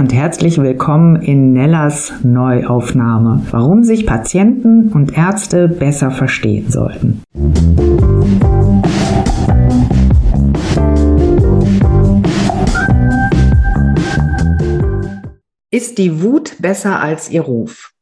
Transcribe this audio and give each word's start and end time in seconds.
und 0.00 0.14
herzlich 0.14 0.56
willkommen 0.56 1.20
in 1.20 1.52
Nellas 1.52 2.10
Neuaufnahme. 2.22 3.46
Warum 3.50 3.84
sich 3.84 4.06
Patienten 4.06 4.90
und 4.94 5.14
Ärzte 5.14 5.68
besser 5.68 6.10
verstehen 6.10 6.70
sollten. 6.70 7.22
Ist 15.70 15.98
die 15.98 16.22
Wut 16.22 16.56
besser 16.60 17.00
als 17.00 17.30
ihr 17.30 17.42
Ruf? 17.42 17.92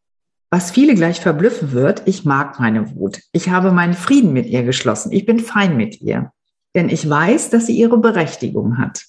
Was 0.51 0.71
viele 0.71 0.95
gleich 0.95 1.21
verblüffen 1.21 1.73
wird, 1.73 2.03
ich 2.05 2.25
mag 2.25 2.61
meine 2.61 2.95
Wut. 2.95 3.19
Ich 3.33 3.49
habe 3.49 3.73
meinen 3.73 3.95
Frieden 3.95 4.33
mit 4.33 4.47
ihr 4.47 4.63
geschlossen. 4.63 5.11
Ich 5.11 5.27
bin 5.27 5.41
fein 5.41 5.77
mit 5.77 6.01
ihr. 6.01 6.31
Denn 6.77 6.91
ich 6.91 7.11
weiß, 7.11 7.51
dass 7.51 7.67
sie 7.67 7.77
ihre 7.77 7.99
Berechtigung 7.99 8.79
hat. 8.79 9.08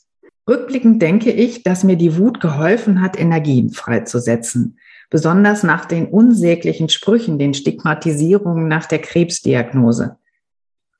Rückblickend 0.49 0.99
denke 0.99 1.31
ich, 1.31 1.61
dass 1.61 1.83
mir 1.83 1.95
die 1.95 2.17
Wut 2.17 2.41
geholfen 2.41 3.01
hat, 3.01 3.19
Energien 3.19 3.69
freizusetzen. 3.69 4.79
Besonders 5.11 5.61
nach 5.61 5.85
den 5.85 6.07
unsäglichen 6.07 6.89
Sprüchen, 6.89 7.37
den 7.37 7.53
Stigmatisierungen 7.53 8.67
nach 8.67 8.87
der 8.87 8.99
Krebsdiagnose. 8.99 10.17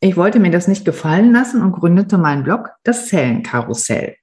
Ich 0.01 0.15
wollte 0.15 0.39
mir 0.39 0.51
das 0.51 0.67
nicht 0.67 0.85
gefallen 0.85 1.33
lassen 1.33 1.63
und 1.63 1.71
gründete 1.71 2.19
meinen 2.19 2.43
Blog, 2.43 2.69
das 2.83 3.07
Zellenkarussell. 3.07 4.15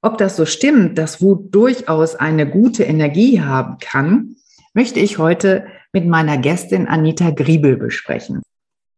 Ob 0.00 0.16
das 0.16 0.36
so 0.36 0.46
stimmt, 0.46 0.96
dass 0.96 1.20
Wut 1.20 1.54
durchaus 1.54 2.16
eine 2.16 2.48
gute 2.48 2.82
Energie 2.82 3.42
haben 3.42 3.76
kann, 3.78 4.36
möchte 4.72 5.00
ich 5.00 5.18
heute 5.18 5.66
mit 5.92 6.06
meiner 6.06 6.38
Gästin 6.38 6.88
Anita 6.88 7.30
Griebel 7.30 7.76
besprechen. 7.76 8.40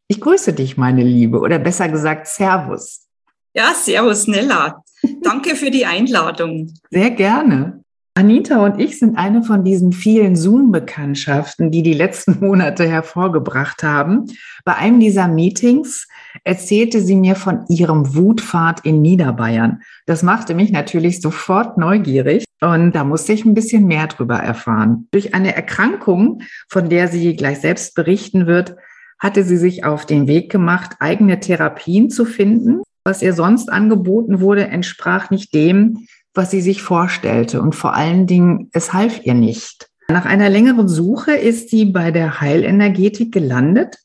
Ich 0.06 0.20
grüße 0.20 0.52
dich, 0.52 0.77
meine 0.77 1.02
Liebe, 1.02 1.41
oder 1.41 1.59
besser 1.59 1.88
gesagt, 1.88 2.28
Servus. 2.28 3.09
Ja, 3.55 3.75
Servus, 3.75 4.28
Nella. 4.28 4.84
Danke 5.22 5.56
für 5.56 5.70
die 5.70 5.86
Einladung. 5.86 6.72
Sehr 6.91 7.10
gerne. 7.10 7.84
Anita 8.16 8.64
und 8.64 8.80
ich 8.80 9.00
sind 9.00 9.19
eine 9.19 9.42
von 9.42 9.64
diesen 9.64 9.91
vielen 9.91 10.36
Zoom-Bekanntschaften, 10.36 11.72
die 11.72 11.83
die 11.83 11.94
letzten 11.94 12.38
Monate 12.47 12.86
hervorgebracht 12.86 13.82
haben. 13.82 14.27
Bei 14.64 14.77
einem 14.77 15.00
dieser 15.00 15.27
Meetings 15.27 16.06
erzählte 16.44 17.00
sie 17.00 17.16
mir 17.16 17.34
von 17.34 17.64
ihrem 17.69 18.14
Wutfahrt 18.14 18.84
in 18.84 19.02
Niederbayern. 19.02 19.82
Das 20.06 20.22
machte 20.22 20.55
mich 20.55 20.70
natürlich 20.70 21.20
sofort 21.20 21.77
neugierig 21.77 22.44
und 22.60 22.92
da 22.92 23.02
musste 23.02 23.32
ich 23.32 23.44
ein 23.44 23.55
bisschen 23.55 23.86
mehr 23.86 24.06
drüber 24.06 24.36
erfahren. 24.36 25.08
Durch 25.10 25.34
eine 25.34 25.56
Erkrankung, 25.56 26.42
von 26.69 26.88
der 26.88 27.08
sie 27.08 27.34
gleich 27.34 27.58
selbst 27.58 27.97
berichten 27.97 28.47
wird, 28.47 28.77
hatte 29.19 29.42
sie 29.42 29.56
sich 29.56 29.84
auf 29.84 30.06
den 30.06 30.28
Weg 30.28 30.52
gemacht, 30.52 30.92
eigene 31.00 31.41
Therapien 31.41 32.10
zu 32.10 32.25
finden. 32.25 32.84
Was 33.05 33.20
ihr 33.20 33.34
sonst 33.34 33.70
angeboten 33.70 34.41
wurde, 34.41 34.66
entsprach 34.66 35.30
nicht 35.30 35.52
dem, 35.52 36.06
was 36.33 36.50
sie 36.50 36.62
sich 36.62 36.83
vorstellte. 36.83 37.60
Und 37.60 37.74
vor 37.74 37.94
allen 37.94 38.27
Dingen, 38.27 38.70
es 38.72 38.94
half 38.94 39.24
ihr 39.24 39.34
nicht. 39.34 39.91
Nach 40.08 40.24
einer 40.24 40.48
längeren 40.48 40.88
Suche 40.88 41.32
ist 41.32 41.70
sie 41.70 41.84
bei 41.84 42.10
der 42.10 42.41
Heilenergetik 42.41 43.32
gelandet. 43.32 43.98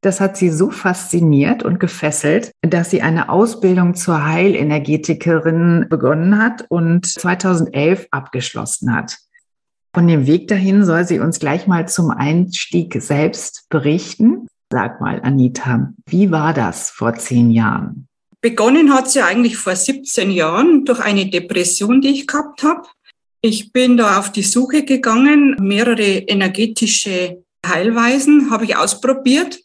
Das 0.00 0.20
hat 0.20 0.36
sie 0.36 0.50
so 0.50 0.70
fasziniert 0.70 1.64
und 1.64 1.80
gefesselt, 1.80 2.52
dass 2.62 2.90
sie 2.90 3.02
eine 3.02 3.28
Ausbildung 3.28 3.94
zur 3.94 4.24
Heilenergetikerin 4.24 5.86
begonnen 5.88 6.38
hat 6.38 6.66
und 6.68 7.06
2011 7.06 8.06
abgeschlossen 8.12 8.94
hat. 8.94 9.18
Von 9.92 10.06
dem 10.06 10.26
Weg 10.26 10.46
dahin 10.48 10.84
soll 10.84 11.06
sie 11.06 11.18
uns 11.18 11.40
gleich 11.40 11.66
mal 11.66 11.88
zum 11.88 12.10
Einstieg 12.10 12.94
selbst 13.00 13.66
berichten. 13.70 14.46
Sag 14.70 15.00
mal, 15.00 15.20
Anita, 15.22 15.92
wie 16.06 16.30
war 16.30 16.52
das 16.52 16.90
vor 16.90 17.14
zehn 17.14 17.50
Jahren? 17.50 18.06
Begonnen 18.46 18.94
hat 18.94 19.10
sie 19.10 19.22
eigentlich 19.22 19.56
vor 19.56 19.74
17 19.74 20.30
Jahren 20.30 20.84
durch 20.84 21.00
eine 21.00 21.28
Depression, 21.28 22.00
die 22.00 22.10
ich 22.10 22.28
gehabt 22.28 22.62
habe. 22.62 22.86
Ich 23.40 23.72
bin 23.72 23.96
da 23.96 24.20
auf 24.20 24.30
die 24.30 24.44
Suche 24.44 24.84
gegangen, 24.84 25.56
mehrere 25.58 26.18
energetische 26.18 27.42
Heilweisen 27.66 28.48
habe 28.48 28.64
ich 28.64 28.76
ausprobiert 28.76 29.58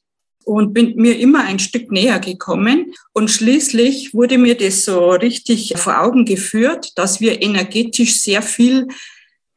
und 0.46 0.74
bin 0.74 0.96
mir 0.96 1.20
immer 1.20 1.44
ein 1.44 1.60
Stück 1.60 1.92
näher 1.92 2.18
gekommen. 2.18 2.92
Und 3.14 3.30
schließlich 3.30 4.16
wurde 4.16 4.40
mir 4.40 4.58
das 4.58 4.84
so 4.84 5.12
richtig 5.12 5.76
vor 5.78 6.02
Augen 6.02 6.26
geführt, 6.26 6.94
dass 6.96 7.22
wir 7.22 7.44
energetisch 7.44 8.20
sehr 8.20 8.42
viel, 8.42 8.88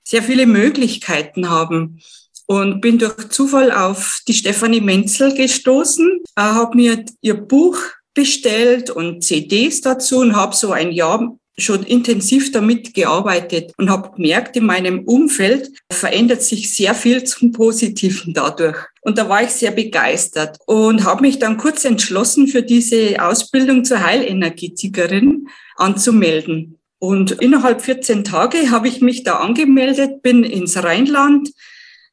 sehr 0.02 0.22
viele 0.22 0.44
Möglichkeiten 0.44 1.48
haben. 1.48 2.02
Und 2.44 2.82
bin 2.82 2.98
durch 2.98 3.30
Zufall 3.30 3.72
auf 3.72 4.20
die 4.28 4.34
Stefanie 4.34 4.82
Menzel 4.82 5.34
gestoßen, 5.34 6.20
habe 6.36 6.76
mir 6.76 7.06
ihr 7.22 7.36
Buch 7.36 7.78
bestellt 8.14 8.90
und 8.90 9.22
CDs 9.22 9.80
dazu 9.80 10.18
und 10.18 10.36
habe 10.36 10.54
so 10.54 10.72
ein 10.72 10.92
Jahr 10.92 11.36
schon 11.56 11.84
intensiv 11.84 12.50
damit 12.50 12.94
gearbeitet 12.94 13.72
und 13.76 13.90
habe 13.90 14.10
gemerkt, 14.16 14.56
in 14.56 14.66
meinem 14.66 15.04
Umfeld 15.04 15.70
verändert 15.90 16.42
sich 16.42 16.74
sehr 16.74 16.94
viel 16.94 17.22
zum 17.24 17.52
Positiven 17.52 18.34
dadurch. 18.34 18.78
Und 19.02 19.18
da 19.18 19.28
war 19.28 19.42
ich 19.42 19.50
sehr 19.50 19.70
begeistert 19.70 20.58
und 20.66 21.04
habe 21.04 21.22
mich 21.22 21.38
dann 21.38 21.56
kurz 21.56 21.84
entschlossen, 21.84 22.48
für 22.48 22.62
diese 22.62 23.22
Ausbildung 23.24 23.84
zur 23.84 24.04
Heilenergetikerin 24.04 25.48
anzumelden. 25.76 26.78
Und 26.98 27.32
innerhalb 27.32 27.82
14 27.82 28.24
Tage 28.24 28.70
habe 28.70 28.88
ich 28.88 29.00
mich 29.00 29.22
da 29.22 29.36
angemeldet, 29.36 30.22
bin 30.22 30.42
ins 30.42 30.82
Rheinland 30.82 31.50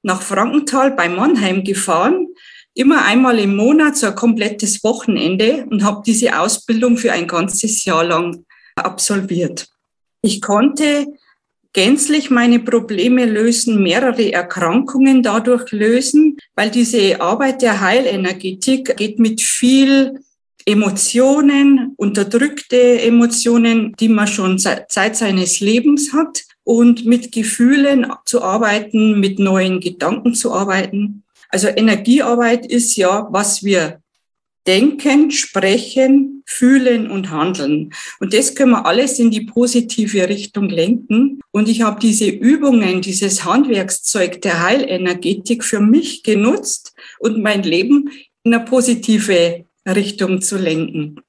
nach 0.04 0.22
Frankenthal 0.22 0.92
bei 0.92 1.10
Mannheim 1.10 1.64
gefahren 1.64 2.28
immer 2.74 3.06
einmal 3.06 3.40
im 3.40 3.56
Monat 3.56 3.98
so 3.98 4.08
ein 4.08 4.16
komplettes 4.16 4.84
Wochenende 4.84 5.66
und 5.70 5.84
habe 5.84 6.02
diese 6.06 6.40
Ausbildung 6.40 6.98
für 6.98 7.12
ein 7.12 7.28
ganzes 7.28 7.84
Jahr 7.86 8.04
lang 8.04 8.46
absolviert. 8.76 9.68
Ich 10.22 10.42
konnte 10.42 11.08
gänzlich 11.74 12.30
meine 12.30 12.60
Probleme 12.60 13.26
lösen, 13.26 13.82
mehrere 13.82 14.32
Erkrankungen 14.32 15.24
dadurch 15.24 15.72
lösen, 15.72 16.38
weil 16.56 16.70
diese 16.70 17.22
Arbeit 17.22 17.62
der 17.62 17.82
Heilenergetik 17.82 18.96
geht 18.98 19.20
mit 19.20 19.42
viel 19.42 20.20
Emotionen, 20.66 21.94
unterdrückte 21.98 23.02
Emotionen, 23.02 23.94
die 24.00 24.10
man 24.10 24.28
schon 24.28 24.60
seit 24.60 24.92
seines 24.92 25.60
Lebens 25.60 26.14
hat 26.14 26.44
und 26.64 27.06
mit 27.06 27.32
Gefühlen 27.32 28.06
zu 28.26 28.44
arbeiten, 28.44 29.20
mit 29.20 29.40
neuen 29.40 29.80
Gedanken 29.80 30.36
zu 30.36 30.54
arbeiten. 30.54 31.24
Also 31.52 31.68
Energiearbeit 31.68 32.66
ist 32.66 32.96
ja, 32.96 33.28
was 33.30 33.64
wir 33.64 34.02
denken, 34.68 35.32
sprechen, 35.32 36.44
fühlen 36.46 37.10
und 37.10 37.32
handeln. 37.32 37.94
Und 38.20 38.34
das 38.34 38.56
können 38.56 38.72
wir 38.72 38.86
alles 38.86 39.20
in 39.20 39.32
die 39.32 39.42
positive 39.42 40.30
Richtung 40.30 40.70
lenken. 40.70 41.40
Und 41.52 41.68
ich 41.68 41.82
habe 41.82 42.00
diese 42.00 42.28
Übungen, 42.28 43.02
dieses 43.02 43.44
Handwerkszeug 43.44 44.42
der 44.42 44.64
Heilenergetik 44.64 45.64
für 45.64 45.80
mich 45.80 46.24
genutzt 46.24 46.94
und 47.20 47.42
mein 47.42 47.64
Leben 47.64 48.10
in 48.44 48.54
eine 48.54 48.64
positive 48.64 49.66
Richtung 49.88 50.42
zu 50.42 50.58
lenken. 50.58 51.22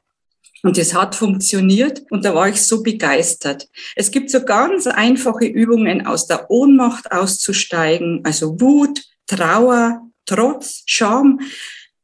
Und 0.62 0.78
es 0.78 0.94
hat 0.94 1.16
funktioniert 1.16 2.04
und 2.10 2.24
da 2.24 2.34
war 2.34 2.48
ich 2.48 2.62
so 2.62 2.82
begeistert. 2.82 3.68
Es 3.96 4.12
gibt 4.12 4.30
so 4.30 4.44
ganz 4.44 4.86
einfache 4.86 5.46
Übungen, 5.46 6.06
aus 6.06 6.28
der 6.28 6.50
Ohnmacht 6.50 7.10
auszusteigen, 7.10 8.20
also 8.22 8.60
Wut, 8.60 9.02
Trauer, 9.26 10.02
Trotz, 10.26 10.82
Scham, 10.86 11.40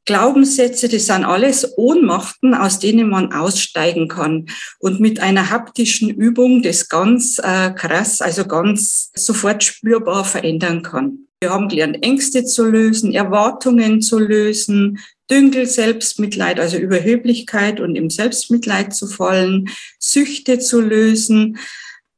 Glaubenssätze, 0.08 0.88
das 0.88 1.04
sind 1.04 1.26
alles 1.26 1.76
Ohnmachten, 1.76 2.54
aus 2.54 2.78
denen 2.78 3.10
man 3.10 3.30
aussteigen 3.32 4.08
kann 4.08 4.46
und 4.78 5.00
mit 5.00 5.20
einer 5.20 5.50
haptischen 5.50 6.08
Übung 6.08 6.62
das 6.62 6.88
ganz 6.88 7.38
äh, 7.38 7.70
krass, 7.72 8.22
also 8.22 8.46
ganz 8.46 9.10
sofort 9.14 9.62
spürbar 9.62 10.24
verändern 10.24 10.82
kann. 10.82 11.26
Wir 11.40 11.50
haben 11.50 11.68
gelernt, 11.68 12.02
Ängste 12.02 12.46
zu 12.46 12.64
lösen, 12.64 13.12
Erwartungen 13.12 14.00
zu 14.00 14.18
lösen, 14.18 14.98
Dünkel, 15.30 15.66
Selbstmitleid, 15.66 16.58
also 16.58 16.78
Überheblichkeit 16.78 17.78
und 17.78 17.94
im 17.94 18.08
Selbstmitleid 18.08 18.94
zu 18.94 19.06
fallen, 19.06 19.68
Süchte 19.98 20.58
zu 20.58 20.80
lösen, 20.80 21.58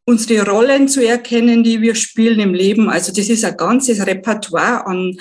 unsere 0.04 0.48
Rollen 0.48 0.88
zu 0.88 1.04
erkennen, 1.04 1.64
die 1.64 1.82
wir 1.82 1.96
spielen 1.96 2.38
im 2.38 2.54
Leben. 2.54 2.88
Also 2.88 3.12
das 3.12 3.28
ist 3.28 3.44
ein 3.44 3.56
ganzes 3.56 4.06
Repertoire 4.06 4.86
an 4.86 5.16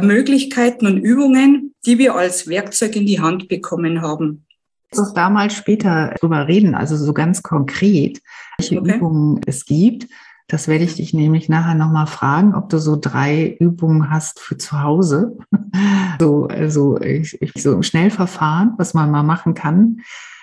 Möglichkeiten 0.00 0.86
und 0.86 0.98
Übungen, 0.98 1.74
die 1.86 1.98
wir 1.98 2.14
als 2.14 2.48
Werkzeug 2.48 2.96
in 2.96 3.06
die 3.06 3.20
Hand 3.20 3.48
bekommen 3.48 4.02
haben. 4.02 4.46
Lass 4.90 5.00
uns 5.00 5.14
da 5.14 5.28
mal 5.28 5.50
später 5.50 6.14
drüber 6.20 6.46
reden, 6.46 6.74
also 6.74 6.96
so 6.96 7.12
ganz 7.12 7.42
konkret, 7.42 8.20
welche 8.58 8.80
okay. 8.80 8.96
Übungen 8.96 9.40
es 9.46 9.64
gibt. 9.64 10.06
Das 10.46 10.68
werde 10.68 10.84
ich 10.84 10.96
dich 10.96 11.14
nämlich 11.14 11.48
nachher 11.48 11.74
nochmal 11.74 12.06
fragen, 12.06 12.54
ob 12.54 12.68
du 12.68 12.78
so 12.78 12.96
drei 13.00 13.56
Übungen 13.58 14.10
hast 14.10 14.38
für 14.38 14.58
zu 14.58 14.82
Hause. 14.82 15.38
so, 16.20 16.46
also 16.46 17.00
ich, 17.00 17.40
ich, 17.40 17.52
so 17.60 17.72
im 17.72 17.82
Schnellverfahren, 17.82 18.74
was 18.76 18.94
man 18.94 19.10
mal 19.10 19.22
machen 19.22 19.54
kann. 19.54 20.00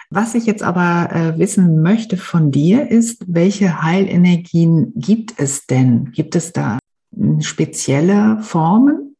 Was 0.09 0.36
ich 0.36 0.45
jetzt 0.45 0.63
aber 0.63 1.09
äh, 1.13 1.39
wissen 1.39 1.81
möchte 1.81 2.18
von 2.18 2.51
dir 2.51 2.92
ist, 2.92 3.24
welche 3.27 3.81
Heilenergien 3.81 4.92
gibt 4.95 5.36
es 5.38 5.68
denn? 5.68 6.12
Gibt 6.12 6.36
es 6.36 6.51
da 6.51 6.80
spezielle 7.39 8.39
Formen? 8.42 9.11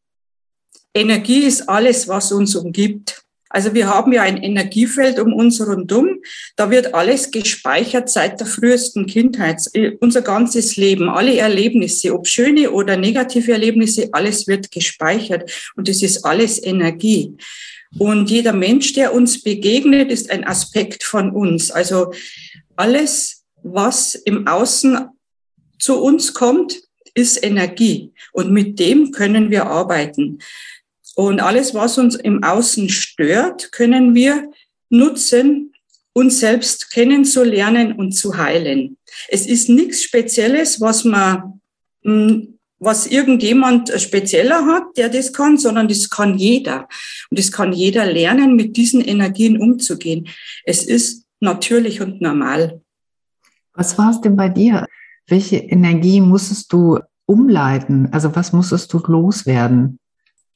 Energie 0.94 1.44
ist 1.44 1.68
alles, 1.68 2.08
was 2.08 2.32
uns 2.32 2.54
umgibt. 2.54 3.22
Also 3.48 3.74
wir 3.74 3.86
haben 3.86 4.12
ja 4.12 4.22
ein 4.22 4.42
Energiefeld 4.42 5.20
um 5.20 5.34
uns 5.34 5.60
rundum. 5.60 6.20
Da 6.56 6.70
wird 6.70 6.94
alles 6.94 7.30
gespeichert 7.30 8.08
seit 8.08 8.40
der 8.40 8.46
frühesten 8.46 9.06
Kindheit. 9.06 9.60
Unser 10.00 10.22
ganzes 10.22 10.76
Leben, 10.76 11.10
alle 11.10 11.36
Erlebnisse, 11.36 12.14
ob 12.14 12.26
schöne 12.26 12.70
oder 12.70 12.96
negative 12.96 13.52
Erlebnisse, 13.52 14.08
alles 14.12 14.48
wird 14.48 14.70
gespeichert. 14.70 15.70
Und 15.76 15.88
das 15.88 16.02
ist 16.02 16.24
alles 16.24 16.62
Energie. 16.62 17.36
Und 17.98 18.30
jeder 18.30 18.54
Mensch, 18.54 18.94
der 18.94 19.12
uns 19.12 19.42
begegnet, 19.42 20.10
ist 20.10 20.30
ein 20.30 20.46
Aspekt 20.46 21.02
von 21.04 21.30
uns. 21.30 21.70
Also 21.70 22.12
alles, 22.76 23.44
was 23.62 24.14
im 24.14 24.46
Außen 24.46 25.08
zu 25.78 26.02
uns 26.02 26.32
kommt, 26.32 26.80
ist 27.14 27.44
Energie. 27.44 28.12
Und 28.32 28.50
mit 28.50 28.78
dem 28.78 29.12
können 29.12 29.50
wir 29.50 29.66
arbeiten. 29.66 30.38
Und 31.14 31.40
alles, 31.40 31.74
was 31.74 31.98
uns 31.98 32.14
im 32.14 32.42
Außen 32.42 32.88
stört, 32.88 33.72
können 33.72 34.14
wir 34.14 34.50
nutzen, 34.88 35.72
uns 36.14 36.40
selbst 36.40 36.90
kennenzulernen 36.90 37.92
und 37.92 38.12
zu 38.12 38.36
heilen. 38.36 38.96
Es 39.28 39.46
ist 39.46 39.68
nichts 39.68 40.02
Spezielles, 40.02 40.80
was 40.80 41.04
man, 41.04 41.60
hm, 42.02 42.58
was 42.78 43.06
irgendjemand 43.06 43.90
spezieller 44.00 44.66
hat, 44.66 44.96
der 44.96 45.08
das 45.08 45.32
kann, 45.32 45.56
sondern 45.56 45.88
das 45.88 46.10
kann 46.10 46.36
jeder. 46.36 46.88
Und 47.30 47.38
das 47.38 47.52
kann 47.52 47.72
jeder 47.72 48.06
lernen, 48.06 48.56
mit 48.56 48.76
diesen 48.76 49.00
Energien 49.00 49.58
umzugehen. 49.58 50.28
Es 50.64 50.84
ist 50.84 51.24
natürlich 51.40 52.00
und 52.00 52.20
normal. 52.20 52.80
Was 53.74 53.96
war 53.98 54.10
es 54.10 54.20
denn 54.20 54.36
bei 54.36 54.48
dir? 54.48 54.86
Welche 55.26 55.56
Energie 55.56 56.20
musstest 56.20 56.72
du 56.72 56.98
umleiten? 57.26 58.08
Also 58.12 58.34
was 58.34 58.52
musstest 58.52 58.92
du 58.92 58.98
loswerden? 58.98 59.98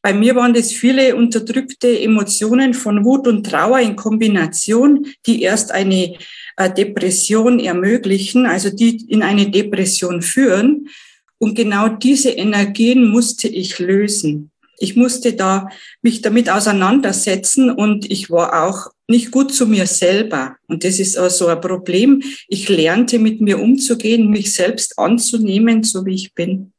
Bei 0.07 0.15
mir 0.15 0.37
waren 0.37 0.55
das 0.55 0.71
viele 0.71 1.17
unterdrückte 1.17 1.99
Emotionen 2.01 2.75
von 2.75 3.05
Wut 3.05 3.27
und 3.27 3.45
Trauer 3.45 3.81
in 3.81 3.97
Kombination, 3.97 5.05
die 5.27 5.43
erst 5.43 5.73
eine 5.73 6.15
äh, 6.57 6.73
Depression 6.73 7.59
ermöglichen, 7.59 8.47
also 8.47 8.71
die 8.71 9.05
in 9.09 9.25
eine 9.25 9.51
Depression 9.51 10.23
führen. 10.23 10.91
Und 11.39 11.57
genau 11.57 11.89
diese 11.89 12.31
Energien 12.31 13.09
musste 13.09 13.49
ich 13.49 13.81
lösen. 13.81 14.53
Ich 14.79 14.95
musste 14.95 15.33
da 15.33 15.71
mich 16.03 16.23
damit 16.23 16.51
auseinandersetzen 16.51 17.69
und 17.73 18.09
ich 18.09 18.31
war 18.31 18.63
auch 18.63 18.93
nicht 19.09 19.33
gut 19.33 19.53
zu 19.53 19.67
mir 19.67 19.89
selber. 19.89 20.55
Und 20.69 20.85
das 20.85 21.01
ist 21.01 21.19
also 21.19 21.49
ein 21.49 21.61
Problem. 21.61 22.23
Ich 22.47 22.69
lernte 22.69 23.19
mit 23.19 23.41
mir 23.41 23.59
umzugehen, 23.59 24.31
mich 24.31 24.55
selbst 24.55 25.01
anzunehmen, 25.01 25.83
so 25.83 26.07
wie 26.07 26.15
ich 26.15 26.33
bin. 26.33 26.71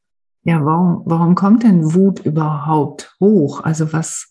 Ja, 0.47 0.63
warum, 0.63 1.01
warum 1.03 1.35
kommt 1.35 1.63
denn 1.63 1.93
Wut 1.93 2.21
überhaupt 2.25 3.13
hoch? 3.19 3.65
Also 3.65 3.91
was, 3.91 4.29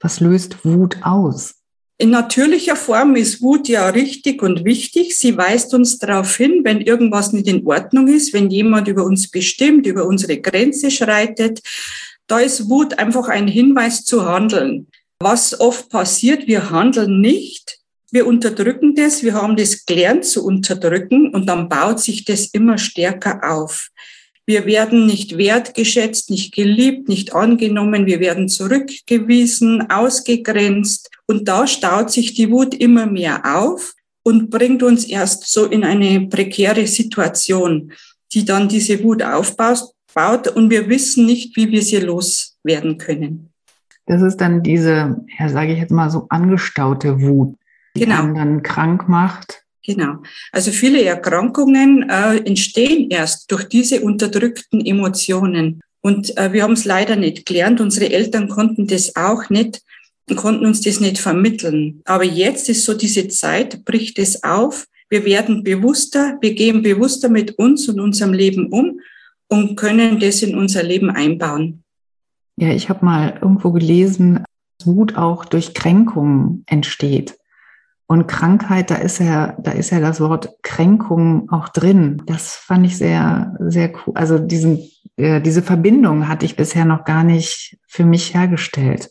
was 0.00 0.18
löst 0.18 0.64
Wut 0.64 0.96
aus? 1.02 1.54
In 1.98 2.10
natürlicher 2.10 2.74
Form 2.74 3.14
ist 3.14 3.42
Wut 3.42 3.68
ja 3.68 3.88
richtig 3.90 4.42
und 4.42 4.64
wichtig. 4.64 5.16
Sie 5.16 5.36
weist 5.36 5.72
uns 5.72 6.00
darauf 6.00 6.34
hin, 6.34 6.62
wenn 6.64 6.80
irgendwas 6.80 7.32
nicht 7.32 7.46
in 7.46 7.64
Ordnung 7.64 8.08
ist, 8.08 8.32
wenn 8.32 8.50
jemand 8.50 8.88
über 8.88 9.04
uns 9.04 9.30
bestimmt, 9.30 9.86
über 9.86 10.04
unsere 10.04 10.40
Grenze 10.40 10.90
schreitet. 10.90 11.60
Da 12.26 12.40
ist 12.40 12.68
Wut 12.68 12.98
einfach 12.98 13.28
ein 13.28 13.46
Hinweis 13.46 14.04
zu 14.04 14.26
handeln. 14.26 14.88
Was 15.20 15.60
oft 15.60 15.90
passiert, 15.90 16.48
wir 16.48 16.70
handeln 16.70 17.20
nicht, 17.20 17.78
wir 18.10 18.26
unterdrücken 18.26 18.96
das, 18.96 19.22
wir 19.22 19.34
haben 19.34 19.54
das 19.54 19.86
gelernt 19.86 20.24
zu 20.24 20.44
unterdrücken 20.44 21.32
und 21.32 21.46
dann 21.46 21.68
baut 21.68 22.00
sich 22.00 22.24
das 22.24 22.46
immer 22.46 22.78
stärker 22.78 23.48
auf. 23.48 23.90
Wir 24.52 24.66
werden 24.66 25.06
nicht 25.06 25.38
wertgeschätzt, 25.38 26.28
nicht 26.28 26.52
geliebt, 26.54 27.08
nicht 27.08 27.34
angenommen. 27.34 28.04
Wir 28.04 28.20
werden 28.20 28.50
zurückgewiesen, 28.50 29.90
ausgegrenzt. 29.90 31.08
Und 31.26 31.48
da 31.48 31.66
staut 31.66 32.10
sich 32.10 32.34
die 32.34 32.50
Wut 32.50 32.74
immer 32.74 33.06
mehr 33.06 33.40
auf 33.46 33.94
und 34.22 34.50
bringt 34.50 34.82
uns 34.82 35.06
erst 35.06 35.50
so 35.50 35.64
in 35.64 35.84
eine 35.84 36.28
prekäre 36.28 36.86
Situation, 36.86 37.92
die 38.34 38.44
dann 38.44 38.68
diese 38.68 39.02
Wut 39.02 39.22
aufbaut 39.22 40.48
und 40.48 40.68
wir 40.68 40.86
wissen 40.86 41.24
nicht, 41.24 41.56
wie 41.56 41.70
wir 41.70 41.80
sie 41.80 42.00
loswerden 42.00 42.98
können. 42.98 43.48
Das 44.04 44.20
ist 44.20 44.36
dann 44.36 44.62
diese, 44.62 45.24
ja, 45.38 45.48
sage 45.48 45.72
ich 45.72 45.78
jetzt 45.78 45.92
mal 45.92 46.10
so 46.10 46.26
angestaute 46.28 47.22
Wut, 47.22 47.56
die 47.96 48.00
genau. 48.00 48.24
einen 48.24 48.34
dann 48.34 48.62
krank 48.62 49.08
macht 49.08 49.61
Genau. 49.84 50.18
Also 50.52 50.70
viele 50.70 51.02
Erkrankungen 51.02 52.08
äh, 52.08 52.36
entstehen 52.38 53.10
erst 53.10 53.50
durch 53.50 53.64
diese 53.64 54.00
unterdrückten 54.00 54.84
Emotionen. 54.84 55.80
Und 56.00 56.36
äh, 56.36 56.52
wir 56.52 56.62
haben 56.62 56.72
es 56.72 56.84
leider 56.84 57.16
nicht 57.16 57.46
gelernt. 57.46 57.80
Unsere 57.80 58.12
Eltern 58.12 58.48
konnten 58.48 58.86
das 58.86 59.16
auch 59.16 59.50
nicht 59.50 59.82
konnten 60.36 60.66
uns 60.66 60.80
das 60.80 61.00
nicht 61.00 61.18
vermitteln. 61.18 62.00
Aber 62.04 62.24
jetzt 62.24 62.68
ist 62.68 62.84
so 62.84 62.94
diese 62.94 63.28
Zeit, 63.28 63.84
bricht 63.84 64.18
es 64.18 64.42
auf. 64.42 64.86
Wir 65.08 65.24
werden 65.24 65.62
bewusster, 65.62 66.38
wir 66.40 66.54
gehen 66.54 66.82
bewusster 66.82 67.28
mit 67.28 67.58
uns 67.58 67.88
und 67.88 68.00
unserem 68.00 68.32
Leben 68.32 68.68
um 68.68 69.00
und 69.48 69.76
können 69.76 70.20
das 70.20 70.42
in 70.42 70.56
unser 70.56 70.82
Leben 70.82 71.10
einbauen. 71.10 71.82
Ja, 72.56 72.70
ich 72.70 72.88
habe 72.88 73.04
mal 73.04 73.38
irgendwo 73.42 73.72
gelesen, 73.72 74.44
dass 74.78 74.86
Wut 74.86 75.16
auch 75.16 75.44
durch 75.44 75.74
Kränkungen 75.74 76.64
entsteht. 76.66 77.36
Und 78.06 78.26
Krankheit, 78.26 78.90
da 78.90 78.96
ist 78.96 79.20
ja, 79.20 79.56
da 79.58 79.72
ist 79.72 79.90
ja 79.90 80.00
das 80.00 80.20
Wort 80.20 80.62
Kränkung 80.62 81.50
auch 81.50 81.68
drin. 81.68 82.22
Das 82.26 82.56
fand 82.56 82.84
ich 82.86 82.98
sehr, 82.98 83.56
sehr 83.60 83.92
cool. 83.94 84.14
Also 84.14 84.38
diesen, 84.38 84.90
äh, 85.16 85.40
diese 85.40 85.62
Verbindung 85.62 86.28
hatte 86.28 86.44
ich 86.44 86.56
bisher 86.56 86.84
noch 86.84 87.04
gar 87.04 87.24
nicht 87.24 87.78
für 87.86 88.04
mich 88.04 88.34
hergestellt. 88.34 89.10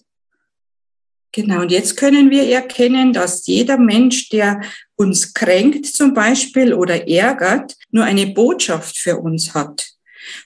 Genau, 1.33 1.61
und 1.61 1.71
jetzt 1.71 1.95
können 1.95 2.29
wir 2.29 2.43
erkennen, 2.43 3.13
dass 3.13 3.47
jeder 3.47 3.77
Mensch, 3.77 4.29
der 4.29 4.59
uns 4.97 5.33
kränkt 5.33 5.85
zum 5.85 6.13
Beispiel 6.13 6.73
oder 6.73 7.07
ärgert, 7.07 7.75
nur 7.89 8.03
eine 8.03 8.27
Botschaft 8.27 8.97
für 8.97 9.17
uns 9.17 9.53
hat. 9.53 9.90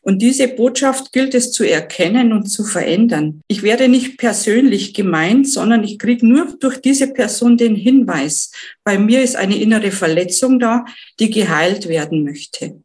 Und 0.02 0.22
diese 0.22 0.48
Botschaft 0.48 1.12
gilt 1.14 1.34
es 1.36 1.52
zu 1.52 1.64
erkennen 1.64 2.34
und 2.34 2.48
zu 2.48 2.64
verändern. 2.64 3.42
Ich 3.48 3.64
werde 3.64 3.88
nicht 3.88 4.18
persönlich 4.18 4.94
gemeint, 4.94 5.48
sondern 5.48 5.84
ich 5.84 6.00
kriege 6.00 6.26
nur 6.26 6.48
durch 6.60 6.82
diese 6.82 7.14
Person 7.14 7.58
den 7.58 7.76
Hinweis. 7.76 8.52
Bei 8.84 8.98
mir 8.98 9.22
ist 9.22 9.36
eine 9.36 9.58
innere 9.58 9.92
Verletzung 9.92 10.60
da, 10.60 10.86
die 11.20 11.30
geheilt 11.30 11.88
werden 11.88 12.24
möchte. 12.24 12.82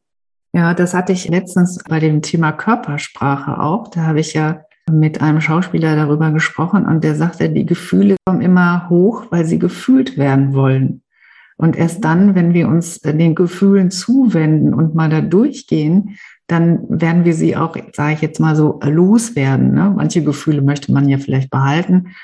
Ja, 0.53 0.75
das 0.75 0.95
hatte 0.95 1.13
ich 1.13 1.29
letztens 1.29 1.79
bei 1.89 2.01
dem 2.01 2.23
Thema 2.23 2.53
Körpersprache 2.53 3.61
auch. 3.61 3.89
Da 3.89 4.03
habe 4.03 4.21
ich 4.21 4.35
ja 4.35 4.65
mit 4.91 5.21
einem 5.21 5.41
Schauspieler 5.41 5.95
darüber 5.95 6.33
gesprochen 6.33 6.87
und 6.87 7.05
der 7.05 7.15
sagte, 7.15 7.49
die 7.51 7.67
Gefühle 7.67 8.17
kommen 8.25 8.41
immer 8.41 8.89
hoch, 8.89 9.27
weil 9.31 9.45
sie 9.45 9.59
gefühlt 9.59 10.19
werden 10.19 10.55
wollen. 10.55 11.03
Und 11.57 11.77
erst 11.77 12.03
dann, 12.05 12.35
wenn 12.35 12.55
wir 12.55 12.69
uns 12.69 13.01
den 13.01 13.35
Gefühlen 13.35 13.91
zuwenden 13.91 14.73
und 14.73 14.95
mal 14.95 15.11
da 15.11 15.21
durchgehen, 15.21 16.17
dann 16.51 16.85
werden 16.89 17.25
wir 17.25 17.35
sie 17.35 17.57
auch, 17.57 17.77
sage 17.93 18.15
ich 18.15 18.21
jetzt 18.21 18.41
mal 18.41 18.57
so, 18.57 18.81
loswerden. 18.83 19.73
Ne? 19.73 19.93
Manche 19.95 20.25
Gefühle 20.25 20.63
möchte 20.63 20.93
man 20.93 21.09
ja 21.09 21.19
vielleicht 21.19 21.51
behalten, 21.51 22.15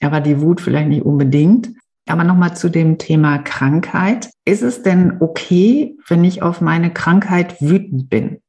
aber 0.00 0.20
die 0.20 0.40
Wut 0.40 0.60
vielleicht 0.60 0.88
nicht 0.88 1.04
unbedingt. 1.04 1.70
Aber 2.06 2.24
nochmal 2.24 2.56
zu 2.56 2.68
dem 2.68 2.98
Thema 2.98 3.38
Krankheit. 3.38 4.30
Ist 4.44 4.62
es 4.62 4.82
denn 4.82 5.18
okay, 5.20 5.96
wenn 6.08 6.24
ich 6.24 6.42
auf 6.42 6.60
meine 6.60 6.92
Krankheit 6.92 7.60
wütend 7.60 8.10
bin? 8.10 8.40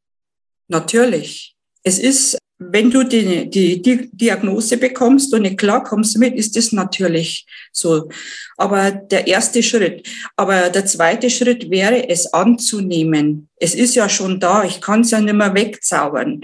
Natürlich. 0.67 1.55
Es 1.83 1.99
ist 1.99 2.37
wenn 2.59 2.91
du 2.91 3.03
die, 3.03 3.49
die, 3.49 3.81
die 3.81 4.09
Diagnose 4.11 4.77
bekommst 4.77 5.33
und 5.33 5.41
nicht 5.41 5.57
klarkommst 5.57 6.15
damit, 6.15 6.35
ist 6.35 6.55
das 6.55 6.71
natürlich 6.71 7.45
so. 7.71 8.09
Aber 8.57 8.91
der 8.91 9.27
erste 9.27 9.63
Schritt. 9.63 10.07
Aber 10.35 10.69
der 10.69 10.85
zweite 10.85 11.29
Schritt 11.29 11.69
wäre, 11.69 12.09
es 12.09 12.31
anzunehmen. 12.33 13.49
Es 13.57 13.75
ist 13.75 13.95
ja 13.95 14.07
schon 14.07 14.39
da. 14.39 14.63
Ich 14.63 14.81
kann 14.81 15.01
es 15.01 15.11
ja 15.11 15.19
nicht 15.19 15.33
mehr 15.33 15.53
wegzaubern. 15.53 16.41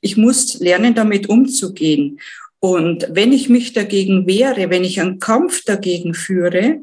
Ich 0.00 0.16
muss 0.16 0.58
lernen, 0.60 0.94
damit 0.94 1.28
umzugehen. 1.28 2.20
Und 2.58 3.08
wenn 3.10 3.32
ich 3.32 3.48
mich 3.48 3.72
dagegen 3.72 4.26
wehre, 4.26 4.70
wenn 4.70 4.84
ich 4.84 5.00
einen 5.00 5.18
Kampf 5.18 5.64
dagegen 5.64 6.14
führe, 6.14 6.80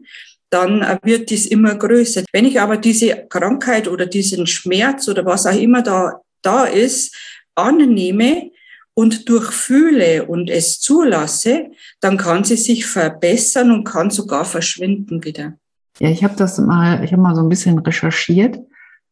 dann 0.49 0.99
wird 1.03 1.29
dies 1.29 1.45
immer 1.45 1.75
größer. 1.75 2.23
Wenn 2.31 2.45
ich 2.45 2.59
aber 2.59 2.77
diese 2.77 3.27
Krankheit 3.29 3.87
oder 3.87 4.05
diesen 4.05 4.47
Schmerz 4.47 5.07
oder 5.07 5.25
was 5.25 5.45
auch 5.45 5.57
immer 5.57 5.81
da, 5.81 6.21
da 6.41 6.65
ist, 6.65 7.15
annehme, 7.55 8.51
und 8.99 9.29
durchfühle 9.29 10.25
und 10.25 10.49
es 10.49 10.81
zulasse, 10.81 11.71
dann 12.01 12.17
kann 12.17 12.43
sie 12.43 12.57
sich 12.57 12.85
verbessern 12.85 13.71
und 13.71 13.85
kann 13.85 14.09
sogar 14.09 14.43
verschwinden 14.43 15.23
wieder. 15.23 15.53
Ja, 15.99 16.09
ich 16.09 16.21
habe 16.21 16.35
das 16.35 16.57
mal, 16.57 17.01
ich 17.05 17.13
habe 17.13 17.21
mal 17.21 17.33
so 17.33 17.41
ein 17.41 17.47
bisschen 17.47 17.79
recherchiert, 17.79 18.59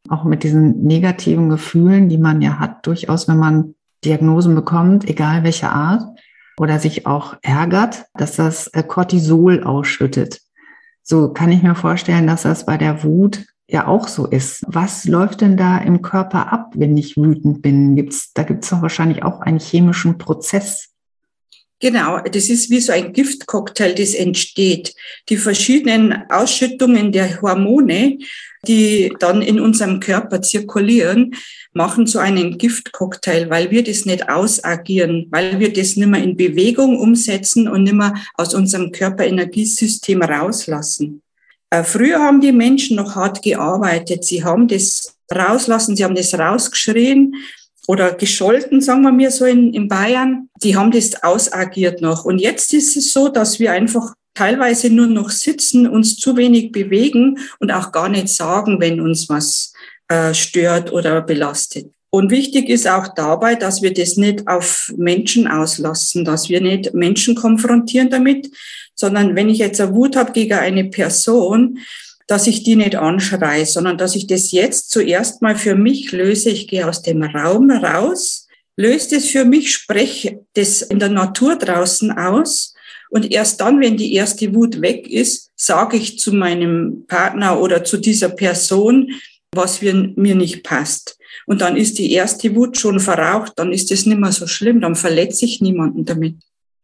auch 0.10 0.26
mit 0.26 0.44
diesen 0.44 0.84
negativen 0.84 1.50
Gefühlen, 1.50 2.10
die 2.10 2.18
man 2.18 2.42
ja 2.42 2.60
hat, 2.60 2.86
durchaus, 2.86 3.30
wenn 3.30 3.38
man 3.38 3.76
Diagnosen 4.04 4.56
bekommt, 4.56 5.08
egal 5.10 5.46
welche 5.46 5.70
Art, 5.70 6.04
oder 6.60 6.80
sich 6.80 7.08
auch 7.08 7.38
ärgert, 7.42 8.08
dass 8.14 8.36
das 8.36 8.68
äh, 8.68 8.84
Cortisol 8.84 9.64
ausschüttet. 9.64 10.42
So 11.02 11.32
kann 11.32 11.50
ich 11.50 11.64
mir 11.64 11.76
vorstellen, 11.76 12.28
dass 12.28 12.42
das 12.42 12.66
bei 12.66 12.78
der 12.78 13.06
Wut 13.06 13.46
ja 13.70 13.88
auch 13.88 14.08
so 14.08 14.26
ist. 14.26 14.64
Was 14.68 15.06
läuft 15.06 15.42
denn 15.42 15.58
da 15.58 15.78
im 15.78 16.02
Körper 16.02 16.52
ab, 16.52 16.72
wenn 16.76 16.98
ich 16.98 17.18
wütend 17.18 17.62
bin? 17.62 17.96
Gibt's, 17.96 18.32
da 18.34 18.44
gibt 18.44 18.64
es 18.64 18.70
doch 18.70 18.82
wahrscheinlich 18.82 19.24
auch 19.24 19.42
einen 19.42 19.60
chemischen 19.60 20.18
Prozess. 20.18 20.90
Genau, 21.80 22.20
das 22.20 22.50
ist 22.50 22.72
wie 22.72 22.80
so 22.80 22.92
ein 22.92 23.14
Giftcocktail, 23.14 23.94
das 23.94 24.16
entsteht. 24.16 24.96
Die 25.30 25.38
verschiedenen 25.38 26.24
Ausschüttungen 26.30 27.12
der 27.12 27.40
Hormone, 27.40 28.18
die 28.68 29.14
dann 29.20 29.44
in 29.44 29.60
unserem 29.60 30.00
Körper 30.00 30.42
zirkulieren, 30.42 31.36
machen 31.74 32.08
so 32.08 32.18
einen 32.18 32.58
Giftcocktail, 32.58 33.52
weil 33.52 33.70
wir 33.70 33.84
das 33.84 34.06
nicht 34.06 34.28
ausagieren, 34.28 35.28
weil 35.30 35.60
wir 35.60 35.72
das 35.72 35.96
nicht 35.98 36.08
mehr 36.08 36.24
in 36.24 36.36
Bewegung 36.36 36.98
umsetzen 36.98 37.68
und 37.68 37.84
nicht 37.84 37.94
mehr 37.94 38.16
aus 38.34 38.56
unserem 38.56 38.92
Körperenergiesystem 38.92 40.24
rauslassen. 40.24 41.22
Äh, 41.70 41.84
früher 41.84 42.20
haben 42.20 42.42
die 42.42 42.52
Menschen 42.52 42.98
noch 42.98 43.16
hart 43.16 43.42
gearbeitet. 43.42 44.24
Sie 44.24 44.44
haben 44.44 44.68
das 44.68 45.16
rauslassen, 45.34 45.96
sie 45.96 46.04
haben 46.04 46.16
das 46.16 46.34
rausgeschrien 46.34 47.36
oder 47.88 48.14
gescholten, 48.14 48.82
sagen 48.82 49.02
wir 49.02 49.12
mir 49.12 49.32
so 49.32 49.46
in, 49.46 49.74
in 49.74 49.88
Bayern. 49.88 50.50
Die 50.64 50.76
haben 50.76 50.92
das 50.92 51.24
ausagiert 51.24 52.02
noch. 52.02 52.26
Und 52.26 52.40
jetzt 52.40 52.74
ist 52.74 52.96
es 52.98 53.14
so, 53.14 53.30
dass 53.30 53.60
wir 53.60 53.72
einfach 53.72 54.14
teilweise 54.34 54.90
nur 54.90 55.08
noch 55.08 55.30
sitzen, 55.30 55.88
uns 55.88 56.18
zu 56.18 56.38
wenig 56.38 56.72
bewegen 56.72 57.40
und 57.60 57.72
auch 57.72 57.92
gar 57.92 58.08
nicht 58.08 58.30
sagen, 58.30 58.80
wenn 58.80 59.02
uns 59.02 59.28
was 59.30 59.74
äh, 60.10 60.34
stört 60.34 60.94
oder 60.94 61.22
belastet. 61.22 61.92
Und 62.10 62.32
wichtig 62.32 62.70
ist 62.70 62.88
auch 62.88 63.10
dabei, 63.10 63.56
dass 63.56 63.82
wir 63.82 63.94
das 63.94 64.16
nicht 64.16 64.48
auf 64.48 64.94
Menschen 64.96 65.48
auslassen, 65.48 66.24
dass 66.24 66.50
wir 66.50 66.62
nicht 66.62 66.94
Menschen 66.94 67.36
konfrontieren 67.36 68.10
damit, 68.10 68.50
sondern 68.98 69.36
wenn 69.36 69.48
ich 69.48 69.60
jetzt 69.60 69.80
eine 69.80 69.94
Wut 69.96 70.16
habe 70.16 70.34
gegen 70.34 70.54
eine 70.54 70.86
Person, 70.86 71.80
dass 72.28 72.46
ich 72.46 72.64
die 72.64 72.76
nicht 72.76 72.96
anschreie, 72.96 73.66
sondern 73.66 73.98
dass 73.98 74.16
ich 74.16 74.28
das 74.28 74.52
jetzt 74.52 74.92
zuerst 74.92 75.42
mal 75.42 75.56
für 75.56 75.76
mich 75.76 76.12
löse. 76.12 76.50
Ich 76.50 76.68
gehe 76.68 76.88
aus 76.88 77.02
dem 77.02 77.24
Raum 77.24 77.72
raus, 77.72 78.48
löse 78.76 79.16
das 79.16 79.26
für 79.28 79.46
mich, 79.46 79.72
spreche 79.72 80.42
das 80.54 80.82
in 80.82 81.00
der 81.00 81.10
Natur 81.10 81.56
draußen 81.56 82.12
aus. 82.12 82.74
Und 83.10 83.32
erst 83.32 83.62
dann, 83.62 83.80
wenn 83.80 83.96
die 83.96 84.14
erste 84.14 84.54
Wut 84.54 84.82
weg 84.82 85.10
ist, 85.10 85.52
sage 85.56 85.96
ich 85.96 86.20
zu 86.20 86.34
meinem 86.34 87.06
Partner 87.08 87.62
oder 87.62 87.86
zu 87.86 87.96
dieser 87.96 88.30
Person, 88.30 89.12
was 89.56 89.82
mir 89.82 90.36
nicht 90.36 90.64
passt. 90.64 91.18
Und 91.46 91.62
dann 91.62 91.78
ist 91.78 91.98
die 91.98 92.12
erste 92.12 92.54
Wut 92.54 92.78
schon 92.78 93.00
verraucht, 93.00 93.54
dann 93.56 93.72
ist 93.72 93.90
es 93.92 94.06
nicht 94.06 94.20
mehr 94.20 94.34
so 94.34 94.48
schlimm, 94.48 94.82
dann 94.82 94.96
verletze 94.96 95.46
ich 95.46 95.62
niemanden 95.62 96.04
damit. 96.04 96.36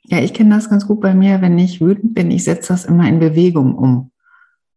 Ja, 0.05 0.19
ich 0.19 0.33
kenne 0.33 0.55
das 0.55 0.69
ganz 0.69 0.87
gut 0.87 1.01
bei 1.01 1.13
mir, 1.13 1.41
wenn 1.41 1.57
ich 1.57 1.81
wütend 1.81 2.13
bin, 2.13 2.31
ich 2.31 2.43
setze 2.43 2.73
das 2.73 2.85
immer 2.85 3.07
in 3.07 3.19
Bewegung 3.19 3.75
um. 3.75 4.11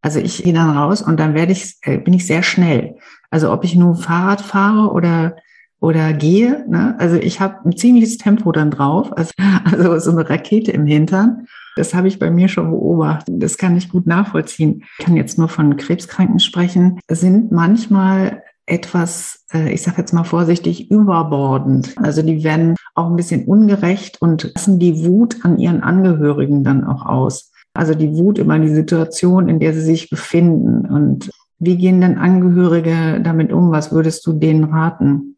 Also 0.01 0.21
ich 0.21 0.45
gehe 0.45 0.53
dann 0.53 0.77
raus 0.77 1.03
und 1.03 1.19
dann 1.19 1.35
werde 1.35 1.53
ich, 1.53 1.79
äh, 1.83 1.99
bin 1.99 2.15
ich 2.15 2.27
sehr 2.27 2.43
schnell. 2.43 2.97
Also 3.31 3.53
ob 3.53 3.65
ich 3.65 3.75
nun 3.75 3.97
Fahrrad 3.97 4.41
fahre 4.41 4.93
oder 4.93 5.37
oder 5.79 6.13
gehe, 6.15 6.65
ne? 6.69 6.97
also 6.99 7.17
ich 7.17 7.41
habe 7.41 7.69
ein 7.69 7.77
ziemliches 7.77 8.17
Tempo 8.17 8.51
dann 8.51 8.71
drauf, 8.71 9.17
also, 9.17 9.33
also 9.65 9.99
so 9.99 10.11
eine 10.11 10.29
Rakete 10.29 10.73
im 10.73 10.87
Hintern. 10.87 11.47
Das 11.77 11.93
habe 11.93 12.09
ich 12.09 12.19
bei 12.19 12.31
mir 12.31 12.49
schon 12.49 12.71
beobachtet. 12.71 13.43
Das 13.43 13.59
kann 13.59 13.77
ich 13.77 13.91
gut 13.91 14.07
nachvollziehen. 14.07 14.85
Ich 14.99 15.05
kann 15.05 15.15
jetzt 15.15 15.37
nur 15.37 15.49
von 15.49 15.77
Krebskranken 15.77 16.41
sprechen. 16.41 16.99
Sind 17.11 17.53
manchmal 17.53 18.43
etwas, 18.67 19.45
äh, 19.53 19.73
ich 19.73 19.83
sage 19.83 19.99
jetzt 19.99 20.13
mal 20.13 20.25
vorsichtig, 20.25 20.91
überbordend. 20.91 21.95
Also 21.97 22.23
die 22.23 22.43
werden 22.45 22.75
auch 22.95 23.07
ein 23.09 23.17
bisschen 23.17 23.45
ungerecht 23.47 24.21
und 24.21 24.53
lassen 24.55 24.79
die 24.79 25.05
Wut 25.05 25.37
an 25.45 25.59
ihren 25.59 25.83
Angehörigen 25.83 26.65
dann 26.65 26.85
auch 26.85 27.07
aus. 27.07 27.53
Also 27.75 27.95
die 27.95 28.13
Wut 28.13 28.39
über 28.39 28.59
die 28.59 28.75
Situation, 28.75 29.49
in 29.49 29.61
der 29.61 29.73
sie 29.73 29.83
sich 29.83 30.11
befinden. 30.11 30.87
Und 30.87 31.31
wie 31.59 31.77
gehen 31.77 32.01
denn 32.01 32.19
Angehörige 32.19 33.21
damit 33.23 33.53
um? 33.53 33.71
Was 33.71 33.93
würdest 33.93 34.27
du 34.27 34.33
denen 34.33 34.65
raten? 34.65 35.37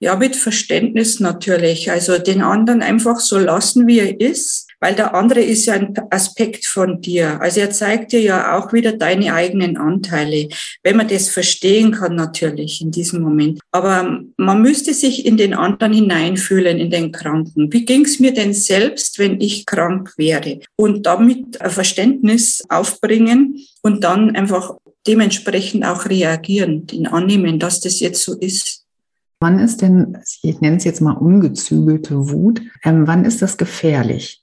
Ja, 0.00 0.14
mit 0.16 0.36
Verständnis 0.36 1.18
natürlich. 1.18 1.90
Also 1.90 2.18
den 2.18 2.42
anderen 2.42 2.82
einfach 2.82 3.18
so 3.18 3.38
lassen, 3.38 3.86
wie 3.86 3.98
er 3.98 4.20
ist 4.20 4.67
weil 4.80 4.94
der 4.94 5.14
andere 5.14 5.40
ist 5.40 5.66
ja 5.66 5.74
ein 5.74 5.94
Aspekt 6.10 6.66
von 6.66 7.00
dir. 7.00 7.40
Also 7.40 7.60
er 7.60 7.70
zeigt 7.70 8.12
dir 8.12 8.20
ja 8.20 8.56
auch 8.56 8.72
wieder 8.72 8.92
deine 8.92 9.32
eigenen 9.32 9.76
Anteile, 9.76 10.48
wenn 10.82 10.96
man 10.96 11.08
das 11.08 11.28
verstehen 11.28 11.92
kann 11.92 12.14
natürlich 12.14 12.80
in 12.80 12.90
diesem 12.90 13.22
Moment. 13.22 13.60
Aber 13.72 14.20
man 14.36 14.62
müsste 14.62 14.94
sich 14.94 15.26
in 15.26 15.36
den 15.36 15.54
anderen 15.54 15.92
hineinfühlen, 15.92 16.78
in 16.78 16.90
den 16.90 17.12
Kranken. 17.12 17.72
Wie 17.72 17.84
ging 17.84 18.04
es 18.04 18.20
mir 18.20 18.32
denn 18.32 18.52
selbst, 18.52 19.18
wenn 19.18 19.40
ich 19.40 19.66
krank 19.66 20.12
wäre? 20.16 20.60
Und 20.76 21.06
damit 21.06 21.60
ein 21.60 21.70
Verständnis 21.70 22.62
aufbringen 22.68 23.58
und 23.82 24.04
dann 24.04 24.34
einfach 24.36 24.76
dementsprechend 25.06 25.84
auch 25.84 26.06
reagieren, 26.06 26.86
den 26.86 27.06
annehmen, 27.06 27.58
dass 27.58 27.80
das 27.80 28.00
jetzt 28.00 28.22
so 28.22 28.34
ist. 28.38 28.84
Wann 29.40 29.60
ist 29.60 29.82
denn, 29.82 30.18
ich 30.42 30.60
nenne 30.60 30.76
es 30.76 30.84
jetzt 30.84 31.00
mal 31.00 31.12
ungezügelte 31.12 32.30
Wut, 32.30 32.60
ähm, 32.84 33.06
wann 33.06 33.24
ist 33.24 33.40
das 33.40 33.56
gefährlich? 33.56 34.42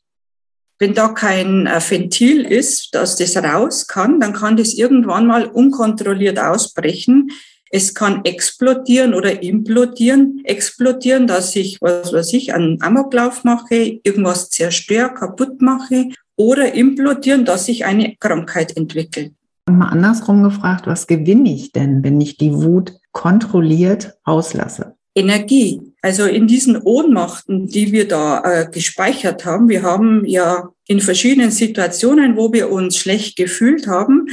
Wenn 0.77 0.93
da 0.93 1.09
kein 1.09 1.67
äh, 1.67 1.79
Ventil 1.79 2.41
ist, 2.41 2.93
dass 2.93 3.15
das 3.15 3.37
raus 3.37 3.87
kann, 3.87 4.19
dann 4.19 4.33
kann 4.33 4.57
das 4.57 4.73
irgendwann 4.73 5.27
mal 5.27 5.45
unkontrolliert 5.45 6.37
ausbrechen. 6.37 7.29
Es 7.71 7.93
kann 7.93 8.23
explodieren 8.25 9.13
oder 9.13 9.41
implodieren. 9.41 10.41
Explodieren, 10.43 11.27
dass 11.27 11.55
ich, 11.55 11.81
was 11.81 12.11
weiß 12.13 12.33
ich, 12.33 12.53
einen 12.53 12.81
Amoklauf 12.81 13.43
mache, 13.43 13.99
irgendwas 14.03 14.49
zerstöre, 14.49 15.13
kaputt 15.13 15.61
mache. 15.61 16.09
Oder 16.37 16.73
implodieren, 16.73 17.45
dass 17.45 17.69
ich 17.69 17.85
eine 17.85 18.15
Krankheit 18.17 18.75
entwickle. 18.75 19.31
Mal 19.69 19.87
andersrum 19.87 20.43
gefragt, 20.43 20.85
was 20.85 21.07
gewinne 21.07 21.53
ich 21.53 21.71
denn, 21.71 22.03
wenn 22.03 22.19
ich 22.19 22.37
die 22.37 22.53
Wut 22.53 22.93
kontrolliert 23.13 24.17
auslasse? 24.25 24.95
Energie. 25.15 25.81
Also 26.05 26.25
in 26.25 26.45
diesen 26.45 26.79
Ohnmachten, 26.83 27.65
die 27.65 27.91
wir 27.91 28.07
da 28.07 28.43
äh, 28.43 28.69
gespeichert 28.71 29.43
haben, 29.43 29.69
wir 29.69 29.81
haben 29.81 30.23
ja 30.23 30.69
in 30.87 30.99
verschiedenen 30.99 31.49
Situationen, 31.49 32.37
wo 32.37 32.53
wir 32.53 32.69
uns 32.71 32.97
schlecht 32.97 33.35
gefühlt 33.35 33.87
haben, 33.87 34.27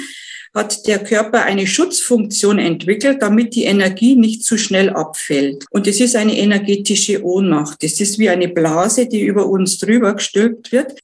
hat 0.53 0.87
der 0.87 0.99
Körper 0.99 1.45
eine 1.45 1.67
Schutzfunktion 1.67 2.59
entwickelt, 2.59 3.23
damit 3.23 3.55
die 3.55 3.65
Energie 3.65 4.17
nicht 4.17 4.45
zu 4.45 4.59
schnell 4.59 4.91
abfällt. 4.91 5.65
Und 5.71 5.87
es 5.87 5.99
ist 5.99 6.15
eine 6.15 6.37
energetische 6.37 7.25
Ohnmacht. 7.25 7.83
Es 7.83 8.03
ist 8.03 8.19
wie 8.19 8.29
eine 8.29 8.49
Blase, 8.49 9.07
die 9.07 9.23
über 9.23 9.47
uns 9.47 9.79
drüber 9.79 10.13
gestülpt 10.13 10.73
wird. 10.73 11.01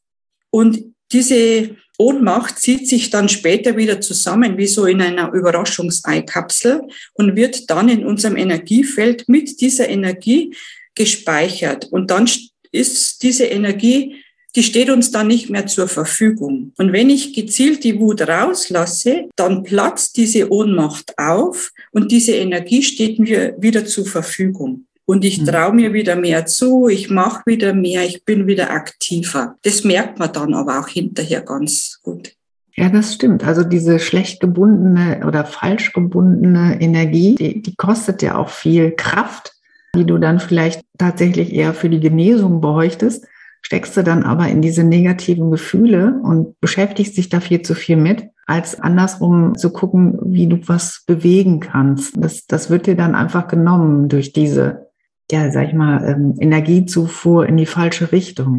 Und 0.50 0.84
diese 1.12 1.76
Ohnmacht 1.98 2.60
zieht 2.60 2.88
sich 2.88 3.10
dann 3.10 3.28
später 3.28 3.76
wieder 3.76 4.00
zusammen 4.00 4.56
wie 4.56 4.68
so 4.68 4.86
in 4.86 5.02
einer 5.02 5.32
Überraschungseikapsel 5.32 6.82
und 7.14 7.36
wird 7.36 7.68
dann 7.68 7.88
in 7.88 8.06
unserem 8.06 8.36
Energiefeld 8.36 9.28
mit 9.28 9.60
dieser 9.60 9.88
Energie 9.88 10.54
gespeichert. 10.94 11.86
Und 11.86 12.10
dann 12.10 12.30
ist 12.70 13.22
diese 13.22 13.44
Energie, 13.44 14.16
die 14.54 14.62
steht 14.62 14.90
uns 14.90 15.10
dann 15.10 15.26
nicht 15.26 15.50
mehr 15.50 15.66
zur 15.66 15.88
Verfügung. 15.88 16.72
Und 16.78 16.92
wenn 16.92 17.10
ich 17.10 17.34
gezielt 17.34 17.84
die 17.84 17.98
Wut 17.98 18.22
rauslasse, 18.22 19.28
dann 19.36 19.62
platzt 19.62 20.16
diese 20.16 20.50
Ohnmacht 20.50 21.18
auf 21.18 21.72
und 21.92 22.10
diese 22.12 22.32
Energie 22.32 22.82
steht 22.82 23.18
mir 23.18 23.56
wieder 23.58 23.84
zur 23.84 24.06
Verfügung 24.06 24.87
und 25.08 25.24
ich 25.24 25.40
mhm. 25.40 25.46
traue 25.46 25.72
mir 25.72 25.94
wieder 25.94 26.16
mehr 26.16 26.44
zu, 26.44 26.86
ich 26.86 27.08
mache 27.08 27.40
wieder 27.46 27.72
mehr, 27.72 28.04
ich 28.04 28.26
bin 28.26 28.46
wieder 28.46 28.70
aktiver. 28.70 29.56
Das 29.62 29.82
merkt 29.82 30.18
man 30.18 30.32
dann 30.34 30.52
aber 30.52 30.80
auch 30.80 30.88
hinterher 30.88 31.40
ganz 31.40 31.98
gut. 32.02 32.34
Ja, 32.76 32.90
das 32.90 33.14
stimmt. 33.14 33.42
Also 33.42 33.64
diese 33.64 34.00
schlecht 34.00 34.38
gebundene 34.38 35.24
oder 35.26 35.46
falsch 35.46 35.94
gebundene 35.94 36.78
Energie, 36.80 37.34
die, 37.36 37.62
die 37.62 37.74
kostet 37.74 38.20
ja 38.20 38.36
auch 38.36 38.50
viel 38.50 38.90
Kraft, 38.92 39.54
die 39.94 40.04
du 40.04 40.18
dann 40.18 40.40
vielleicht 40.40 40.82
tatsächlich 40.98 41.54
eher 41.54 41.72
für 41.72 41.88
die 41.88 42.00
Genesung 42.00 42.60
bräuchtest 42.60 43.24
steckst 43.62 43.96
du 43.96 44.02
dann 44.02 44.22
aber 44.22 44.48
in 44.48 44.62
diese 44.62 44.84
negativen 44.84 45.50
Gefühle 45.50 46.20
und 46.22 46.58
beschäftigst 46.60 47.16
dich 47.16 47.28
da 47.28 47.40
viel 47.40 47.62
zu 47.62 47.74
viel 47.74 47.96
mit, 47.96 48.28
als 48.46 48.80
andersrum 48.80 49.56
zu 49.56 49.70
gucken, 49.70 50.18
wie 50.24 50.46
du 50.46 50.58
was 50.66 51.02
bewegen 51.06 51.60
kannst. 51.60 52.14
Das, 52.16 52.46
das 52.46 52.70
wird 52.70 52.86
dir 52.86 52.96
dann 52.96 53.14
einfach 53.14 53.46
genommen 53.46 54.08
durch 54.08 54.32
diese 54.32 54.87
ja, 55.30 55.50
sag 55.50 55.68
ich 55.68 55.74
mal, 55.74 56.04
ähm, 56.08 56.34
Energiezufuhr 56.38 57.46
in 57.46 57.56
die 57.56 57.66
falsche 57.66 58.10
Richtung. 58.12 58.58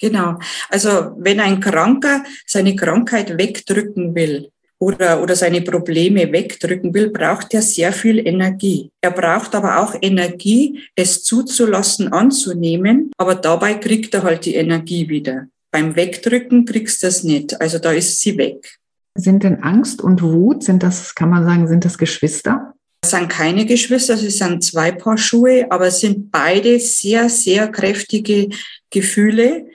Genau. 0.00 0.38
Also 0.70 1.12
wenn 1.18 1.40
ein 1.40 1.60
Kranker 1.60 2.24
seine 2.46 2.74
Krankheit 2.74 3.36
wegdrücken 3.36 4.14
will 4.14 4.48
oder, 4.78 5.22
oder 5.22 5.36
seine 5.36 5.60
Probleme 5.60 6.32
wegdrücken 6.32 6.94
will, 6.94 7.10
braucht 7.10 7.52
er 7.52 7.60
sehr 7.60 7.92
viel 7.92 8.26
Energie. 8.26 8.90
Er 9.02 9.10
braucht 9.10 9.54
aber 9.54 9.78
auch 9.78 9.94
Energie, 10.00 10.80
es 10.96 11.22
zuzulassen, 11.22 12.12
anzunehmen, 12.12 13.12
aber 13.18 13.34
dabei 13.34 13.74
kriegt 13.74 14.14
er 14.14 14.22
halt 14.22 14.46
die 14.46 14.54
Energie 14.54 15.06
wieder. 15.08 15.48
Beim 15.70 15.94
Wegdrücken 15.94 16.64
kriegst 16.64 17.02
du 17.02 17.06
das 17.06 17.22
nicht. 17.22 17.60
Also 17.60 17.78
da 17.78 17.92
ist 17.92 18.20
sie 18.20 18.38
weg. 18.38 18.78
Sind 19.14 19.42
denn 19.42 19.62
Angst 19.62 20.00
und 20.00 20.22
Wut, 20.22 20.64
sind 20.64 20.82
das, 20.82 21.14
kann 21.14 21.30
man 21.30 21.44
sagen, 21.44 21.68
sind 21.68 21.84
das 21.84 21.98
Geschwister? 21.98 22.69
Es 23.02 23.10
sind 23.10 23.28
keine 23.28 23.64
Geschwister, 23.64 24.14
es 24.14 24.38
sind 24.38 24.62
zwei 24.62 24.92
Paar 24.92 25.16
Schuhe, 25.16 25.66
aber 25.70 25.86
es 25.86 26.00
sind 26.00 26.30
beide 26.30 26.78
sehr, 26.78 27.28
sehr 27.28 27.68
kräftige 27.68 28.50
Gefühle, 28.90 29.66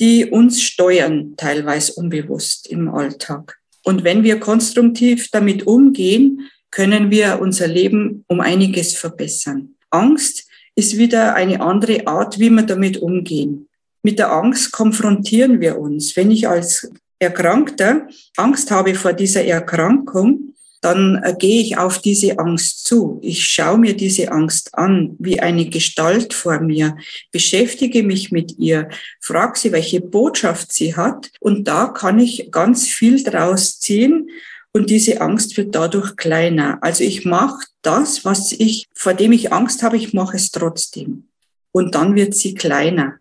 die 0.00 0.26
uns 0.26 0.62
steuern, 0.62 1.34
teilweise 1.36 1.94
unbewusst 1.94 2.66
im 2.68 2.88
Alltag. 2.88 3.58
Und 3.84 4.04
wenn 4.04 4.22
wir 4.22 4.40
konstruktiv 4.40 5.30
damit 5.30 5.66
umgehen, 5.66 6.50
können 6.70 7.10
wir 7.10 7.40
unser 7.40 7.66
Leben 7.66 8.24
um 8.28 8.40
einiges 8.40 8.94
verbessern. 8.94 9.74
Angst 9.90 10.46
ist 10.74 10.98
wieder 10.98 11.34
eine 11.34 11.60
andere 11.60 12.06
Art, 12.06 12.38
wie 12.38 12.50
wir 12.50 12.62
damit 12.62 12.98
umgehen. 12.98 13.68
Mit 14.02 14.18
der 14.18 14.32
Angst 14.32 14.72
konfrontieren 14.72 15.60
wir 15.60 15.78
uns. 15.78 16.16
Wenn 16.16 16.30
ich 16.30 16.48
als 16.48 16.90
Erkrankter 17.18 18.06
Angst 18.36 18.70
habe 18.70 18.94
vor 18.94 19.12
dieser 19.12 19.44
Erkrankung, 19.44 20.47
dann 20.80 21.20
äh, 21.22 21.34
gehe 21.38 21.60
ich 21.60 21.76
auf 21.76 21.98
diese 21.98 22.38
Angst 22.38 22.84
zu. 22.84 23.18
Ich 23.22 23.44
schaue 23.44 23.78
mir 23.78 23.96
diese 23.96 24.30
Angst 24.30 24.74
an, 24.74 25.16
wie 25.18 25.40
eine 25.40 25.68
Gestalt 25.68 26.34
vor 26.34 26.60
mir, 26.60 26.96
beschäftige 27.32 28.02
mich 28.02 28.30
mit 28.30 28.58
ihr, 28.58 28.88
frage 29.20 29.58
sie, 29.58 29.72
welche 29.72 30.00
Botschaft 30.00 30.72
sie 30.72 30.96
hat. 30.96 31.30
Und 31.40 31.66
da 31.66 31.88
kann 31.88 32.18
ich 32.18 32.50
ganz 32.50 32.86
viel 32.86 33.22
draus 33.22 33.80
ziehen. 33.80 34.30
Und 34.72 34.90
diese 34.90 35.20
Angst 35.20 35.56
wird 35.56 35.74
dadurch 35.74 36.16
kleiner. 36.16 36.78
Also 36.82 37.02
ich 37.02 37.24
mache 37.24 37.66
das, 37.82 38.24
was 38.24 38.52
ich, 38.52 38.86
vor 38.94 39.14
dem 39.14 39.32
ich 39.32 39.52
Angst 39.52 39.82
habe, 39.82 39.96
ich 39.96 40.12
mache 40.12 40.36
es 40.36 40.50
trotzdem. 40.50 41.28
Und 41.72 41.94
dann 41.94 42.14
wird 42.14 42.34
sie 42.34 42.54
kleiner. 42.54 43.18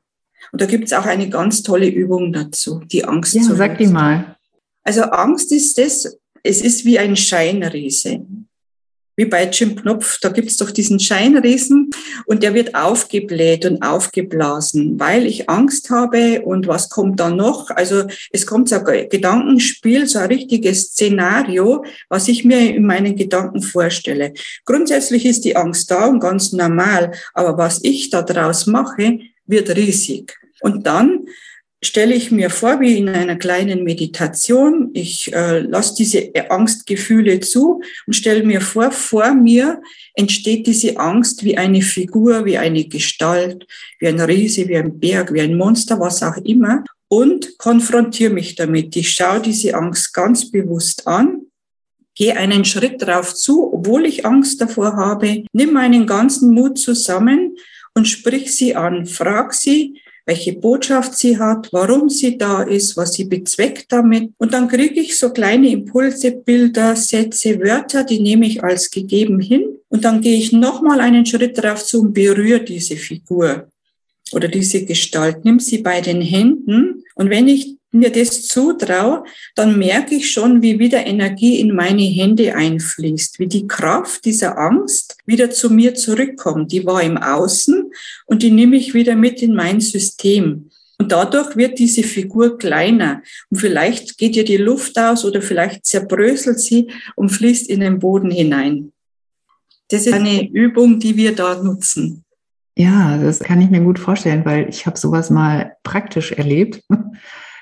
Und 0.51 0.61
da 0.61 0.65
gibt 0.65 0.85
es 0.85 0.93
auch 0.93 1.05
eine 1.05 1.29
ganz 1.29 1.63
tolle 1.63 1.87
Übung 1.87 2.31
dazu, 2.31 2.81
die 2.85 3.05
Angst 3.05 3.33
ja, 3.33 3.41
zu 3.41 3.55
sag 3.55 3.77
die 3.77 3.87
mal. 3.87 4.37
Also 4.83 5.01
Angst 5.03 5.51
ist 5.51 5.77
das, 5.77 6.17
es 6.47 6.61
ist 6.61 6.85
wie 6.85 6.97
ein 6.97 7.15
Scheinriese. 7.15 8.25
Wie 9.19 9.25
bei 9.25 9.49
Jim 9.49 9.75
Knopf, 9.75 10.19
da 10.21 10.29
gibt 10.29 10.47
es 10.47 10.57
doch 10.57 10.69
diesen 10.69 10.99
Scheinriesen 10.99 11.89
und 12.27 12.43
der 12.43 12.53
wird 12.53 12.75
aufgebläht 12.75 13.65
und 13.65 13.81
aufgeblasen, 13.81 14.99
weil 14.99 15.25
ich 15.25 15.49
Angst 15.49 15.89
habe 15.89 16.43
und 16.43 16.67
was 16.67 16.89
kommt 16.89 17.19
dann 17.19 17.35
noch? 17.35 17.71
Also 17.71 18.03
es 18.31 18.45
kommt 18.45 18.69
so 18.69 18.75
ein 18.75 19.09
Gedankenspiel, 19.09 20.05
so 20.05 20.19
ein 20.19 20.27
richtiges 20.27 20.91
Szenario, 20.91 21.83
was 22.09 22.27
ich 22.27 22.45
mir 22.45 22.75
in 22.75 22.85
meinen 22.85 23.15
Gedanken 23.15 23.63
vorstelle. 23.63 24.33
Grundsätzlich 24.65 25.25
ist 25.25 25.45
die 25.45 25.55
Angst 25.55 25.89
da 25.89 26.05
und 26.05 26.19
ganz 26.19 26.53
normal, 26.53 27.11
aber 27.33 27.57
was 27.57 27.79
ich 27.81 28.11
da 28.11 28.21
draus 28.21 28.67
mache, 28.67 29.19
wird 29.47 29.75
riesig. 29.75 30.37
Und 30.61 30.85
dann 30.85 31.25
stelle 31.83 32.15
ich 32.15 32.31
mir 32.31 32.49
vor, 32.49 32.79
wie 32.79 32.97
in 32.97 33.09
einer 33.09 33.35
kleinen 33.35 33.83
Meditation, 33.83 34.89
ich 34.93 35.31
äh, 35.33 35.59
lasse 35.59 35.95
diese 35.95 36.31
Angstgefühle 36.49 37.39
zu 37.39 37.81
und 38.07 38.13
stelle 38.13 38.43
mir 38.43 38.61
vor, 38.61 38.91
vor 38.91 39.33
mir 39.33 39.81
entsteht 40.15 40.65
diese 40.65 40.97
Angst 40.97 41.43
wie 41.43 41.57
eine 41.57 41.81
Figur, 41.81 42.45
wie 42.45 42.57
eine 42.57 42.85
Gestalt, 42.85 43.67
wie 43.99 44.07
ein 44.07 44.19
Riese, 44.19 44.67
wie 44.67 44.77
ein 44.77 44.99
Berg, 44.99 45.33
wie 45.33 45.41
ein 45.41 45.55
Monster, 45.55 45.99
was 45.99 46.23
auch 46.23 46.37
immer, 46.37 46.83
und 47.09 47.57
konfrontiere 47.57 48.33
mich 48.33 48.55
damit. 48.55 48.95
Ich 48.95 49.11
schaue 49.11 49.39
diese 49.39 49.75
Angst 49.75 50.13
ganz 50.13 50.49
bewusst 50.49 51.07
an, 51.07 51.43
gehe 52.15 52.35
einen 52.35 52.65
Schritt 52.65 53.03
darauf 53.03 53.35
zu, 53.35 53.71
obwohl 53.71 54.07
ich 54.07 54.25
Angst 54.25 54.59
davor 54.59 54.95
habe, 54.95 55.45
nimm 55.53 55.73
meinen 55.73 56.07
ganzen 56.07 56.51
Mut 56.51 56.79
zusammen 56.79 57.55
und 57.93 58.07
sprich 58.07 58.55
sie 58.55 58.75
an, 58.75 59.05
frag 59.05 59.53
sie, 59.53 60.01
welche 60.27 60.53
Botschaft 60.53 61.17
sie 61.17 61.39
hat, 61.39 61.69
warum 61.71 62.09
sie 62.09 62.37
da 62.37 62.61
ist, 62.61 62.97
was 62.97 63.13
sie 63.13 63.23
bezweckt 63.23 63.85
damit. 63.93 64.33
Und 64.37 64.53
dann 64.53 64.67
kriege 64.67 64.99
ich 64.99 65.17
so 65.17 65.31
kleine 65.31 65.69
Impulse, 65.69 66.31
Bilder, 66.31 66.97
Sätze, 66.97 67.57
Wörter, 67.61 68.03
die 68.03 68.19
nehme 68.19 68.45
ich 68.45 68.61
als 68.61 68.91
gegeben 68.91 69.39
hin. 69.39 69.77
Und 69.87 70.03
dann 70.03 70.19
gehe 70.19 70.37
ich 70.37 70.51
nochmal 70.51 70.99
einen 70.99 71.25
Schritt 71.25 71.57
darauf 71.57 71.83
zu 71.83 72.01
und 72.01 72.13
berühre 72.13 72.61
diese 72.61 72.97
Figur 72.97 73.69
oder 74.33 74.49
diese 74.49 74.83
Gestalt, 74.83 75.45
nimm 75.45 75.59
sie 75.59 75.77
bei 75.77 76.01
den 76.01 76.21
Händen. 76.21 77.03
Und 77.15 77.29
wenn 77.29 77.47
ich 77.47 77.77
mir 77.97 78.11
das 78.11 78.43
zutraue, 78.43 79.23
dann 79.55 79.77
merke 79.77 80.15
ich 80.15 80.31
schon, 80.31 80.61
wie 80.61 80.79
wieder 80.79 81.05
Energie 81.05 81.59
in 81.59 81.75
meine 81.75 82.03
Hände 82.03 82.55
einfließt, 82.55 83.39
wie 83.39 83.47
die 83.47 83.67
Kraft 83.67 84.25
dieser 84.25 84.57
Angst 84.57 85.17
wieder 85.25 85.49
zu 85.49 85.69
mir 85.69 85.95
zurückkommt. 85.95 86.71
Die 86.71 86.85
war 86.85 87.03
im 87.03 87.17
Außen 87.17 87.91
und 88.25 88.43
die 88.43 88.51
nehme 88.51 88.77
ich 88.77 88.93
wieder 88.93 89.15
mit 89.15 89.41
in 89.41 89.53
mein 89.53 89.81
System. 89.81 90.69
Und 90.99 91.11
dadurch 91.11 91.55
wird 91.55 91.77
diese 91.77 92.03
Figur 92.03 92.57
kleiner. 92.57 93.21
Und 93.49 93.59
vielleicht 93.59 94.17
geht 94.17 94.35
ihr 94.35 94.45
die 94.45 94.57
Luft 94.57 94.97
aus 94.97 95.25
oder 95.25 95.41
vielleicht 95.41 95.85
zerbröselt 95.85 96.59
sie 96.59 96.89
und 97.15 97.29
fließt 97.29 97.69
in 97.69 97.81
den 97.81 97.99
Boden 97.99 98.31
hinein. 98.31 98.91
Das 99.89 100.05
ist 100.05 100.13
eine 100.13 100.49
Übung, 100.49 100.99
die 100.99 101.15
wir 101.15 101.33
da 101.33 101.61
nutzen. 101.61 102.25
Ja, 102.75 103.17
das 103.17 103.39
kann 103.39 103.61
ich 103.61 103.69
mir 103.69 103.81
gut 103.81 103.97
vorstellen, 103.97 104.45
weil 104.45 104.69
ich 104.69 104.85
habe 104.85 104.97
sowas 104.97 105.29
mal 105.29 105.75
praktisch 105.83 106.31
erlebt. 106.31 106.83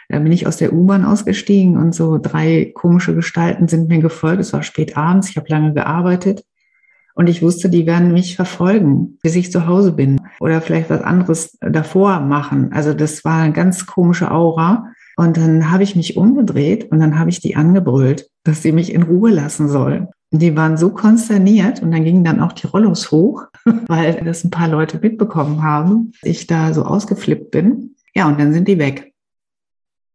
Da 0.10 0.20
bin 0.20 0.32
ich 0.32 0.48
aus 0.48 0.58
der 0.58 0.74
U-Bahn 0.74 1.06
ausgestiegen 1.06 1.78
und 1.78 1.96
so 1.96 2.20
drei 2.22 2.72
komische 2.74 3.16
Gestalten 3.16 3.68
sind 3.68 3.90
mir 3.90 4.00
gefolgt. 4.00 4.42
Es 4.42 4.54
war 4.54 4.64
spät 4.64 4.98
abends, 4.98 5.30
ich 5.30 5.38
habe 5.38 5.50
lange 5.50 5.74
gearbeitet 5.74 6.44
und 7.16 7.28
ich 7.28 7.42
wusste, 7.42 7.70
die 7.70 7.86
werden 7.86 8.12
mich 8.12 8.36
verfolgen, 8.36 9.18
bis 9.24 9.36
ich 9.36 9.52
zu 9.52 9.66
Hause 9.68 9.94
bin 9.94 10.20
oder 10.40 10.62
vielleicht 10.62 10.90
was 10.90 11.02
anderes 11.02 11.58
davor 11.62 12.20
machen. 12.20 12.74
Also 12.74 12.94
das 12.94 13.24
war 13.24 13.42
eine 13.42 13.54
ganz 13.54 13.86
komische 13.86 14.32
Aura. 14.32 14.92
Und 15.18 15.38
dann 15.38 15.72
habe 15.72 15.84
ich 15.84 15.96
mich 15.96 16.18
umgedreht 16.18 16.92
und 16.92 17.00
dann 17.00 17.18
habe 17.18 17.30
ich 17.30 17.40
die 17.40 17.56
angebrüllt, 17.56 18.30
dass 18.44 18.62
sie 18.62 18.74
mich 18.74 18.94
in 18.94 19.04
Ruhe 19.04 19.32
lassen 19.32 19.70
sollen. 19.70 20.10
Die 20.32 20.58
waren 20.58 20.76
so 20.76 20.90
konsterniert 20.90 21.82
und 21.82 21.92
dann 21.92 22.04
gingen 22.04 22.26
dann 22.26 22.42
auch 22.42 22.52
die 22.52 22.68
Rollos 22.68 23.12
hoch, 23.12 23.46
weil 23.88 24.22
das 24.26 24.44
ein 24.44 24.50
paar 24.50 24.68
Leute 24.68 25.00
mitbekommen 25.02 25.64
haben, 25.64 26.12
ich 26.22 26.48
da 26.48 26.74
so 26.74 26.84
ausgeflippt 26.84 27.50
bin. 27.50 27.96
Ja, 28.14 28.28
und 28.28 28.38
dann 28.42 28.52
sind 28.52 28.68
die 28.68 28.78
weg. 28.78 29.14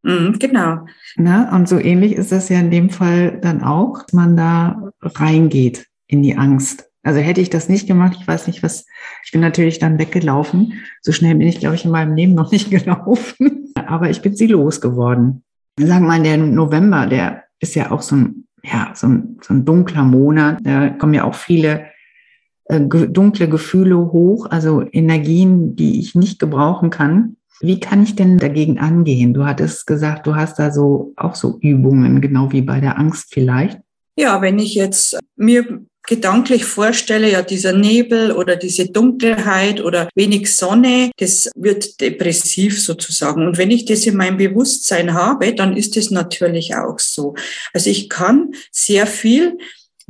Mhm, 0.03 0.39
genau. 0.39 0.87
Ne? 1.17 1.51
Und 1.53 1.69
so 1.69 1.79
ähnlich 1.79 2.13
ist 2.13 2.33
das 2.33 2.49
ja 2.49 2.59
in 2.59 2.71
dem 2.71 2.91
Fall 2.91 3.39
dann 3.41 3.63
auch, 3.63 4.03
dass 4.03 4.13
man 4.13 4.37
da 4.37 4.91
reingeht 5.03 5.87
in 6.07 6.23
die 6.23 6.37
Angst. 6.37 6.91
Also 7.03 7.21
hätte 7.21 7.41
ich 7.41 7.51
das 7.51 7.69
nicht 7.69 7.87
gemacht, 7.87 8.17
ich 8.21 8.29
weiß 8.29 8.47
nicht 8.47 8.63
was, 8.63 8.87
ich 9.25 9.33
bin 9.33 9.41
natürlich 9.41 9.79
dann 9.79 9.99
weggelaufen. 9.99 10.75
So 11.01 11.13
schnell 11.13 11.35
bin 11.35 11.49
ich, 11.49 11.61
glaube 11.61 11.75
ich, 11.75 11.85
in 11.85 11.91
meinem 11.91 12.15
Leben 12.15 12.35
noch 12.35 12.53
nicht 12.53 12.71
gelaufen. 12.71 13.73
Aber 13.75 14.11
ich 14.11 14.23
bin 14.23 14.37
sie 14.37 14.47
losgeworden. 14.47 15.43
Sagen 15.79 16.05
wir 16.05 16.09
mal, 16.09 16.23
der 16.23 16.37
November, 16.37 17.07
der 17.07 17.45
ist 17.59 17.75
ja 17.75 17.91
auch 17.91 18.03
so 18.03 18.17
ein, 18.17 18.47
ja, 18.63 18.93
so 18.95 19.07
ein, 19.07 19.39
so 19.43 19.55
ein 19.55 19.65
dunkler 19.65 20.05
Monat. 20.05 20.59
Da 20.63 20.91
kommen 20.91 21.15
ja 21.15 21.25
auch 21.25 21.35
viele 21.35 21.87
äh, 22.67 22.81
dunkle 22.81 23.49
Gefühle 23.49 23.97
hoch, 23.97 24.47
also 24.51 24.85
Energien, 24.93 25.77
die 25.77 26.01
ich 26.01 26.15
nicht 26.15 26.39
gebrauchen 26.39 26.91
kann. 26.91 27.37
Wie 27.61 27.79
kann 27.79 28.03
ich 28.03 28.17
denn 28.17 28.39
dagegen 28.39 28.79
angehen? 28.79 29.35
Du 29.35 29.45
hattest 29.45 29.87
gesagt, 29.87 30.27
du 30.27 30.35
hast 30.35 30.59
da 30.59 30.71
so 30.71 31.13
auch 31.17 31.35
so 31.35 31.59
Übungen, 31.61 32.21
genau 32.21 32.53
wie 32.53 32.63
bei 32.63 32.81
der 32.81 32.99
Angst 32.99 33.29
vielleicht. 33.31 33.79
Ja, 34.17 34.41
wenn 34.41 34.59
ich 34.59 34.75
jetzt 34.75 35.19
mir 35.37 35.83
gedanklich 36.07 36.65
vorstelle, 36.65 37.31
ja, 37.31 37.43
dieser 37.43 37.73
Nebel 37.73 38.33
oder 38.33 38.57
diese 38.57 38.87
Dunkelheit 38.87 39.81
oder 39.81 40.09
wenig 40.15 40.55
Sonne, 40.57 41.11
das 41.19 41.51
wird 41.55 42.01
depressiv 42.01 42.83
sozusagen. 42.83 43.47
Und 43.47 43.59
wenn 43.59 43.71
ich 43.71 43.85
das 43.85 44.07
in 44.07 44.17
meinem 44.17 44.39
Bewusstsein 44.39 45.15
habe, 45.15 45.55
dann 45.55 45.77
ist 45.77 45.97
es 45.97 46.11
natürlich 46.11 46.75
auch 46.75 46.99
so. 46.99 47.35
Also 47.73 47.91
ich 47.91 48.09
kann 48.09 48.53
sehr 48.73 49.07
viel 49.07 49.59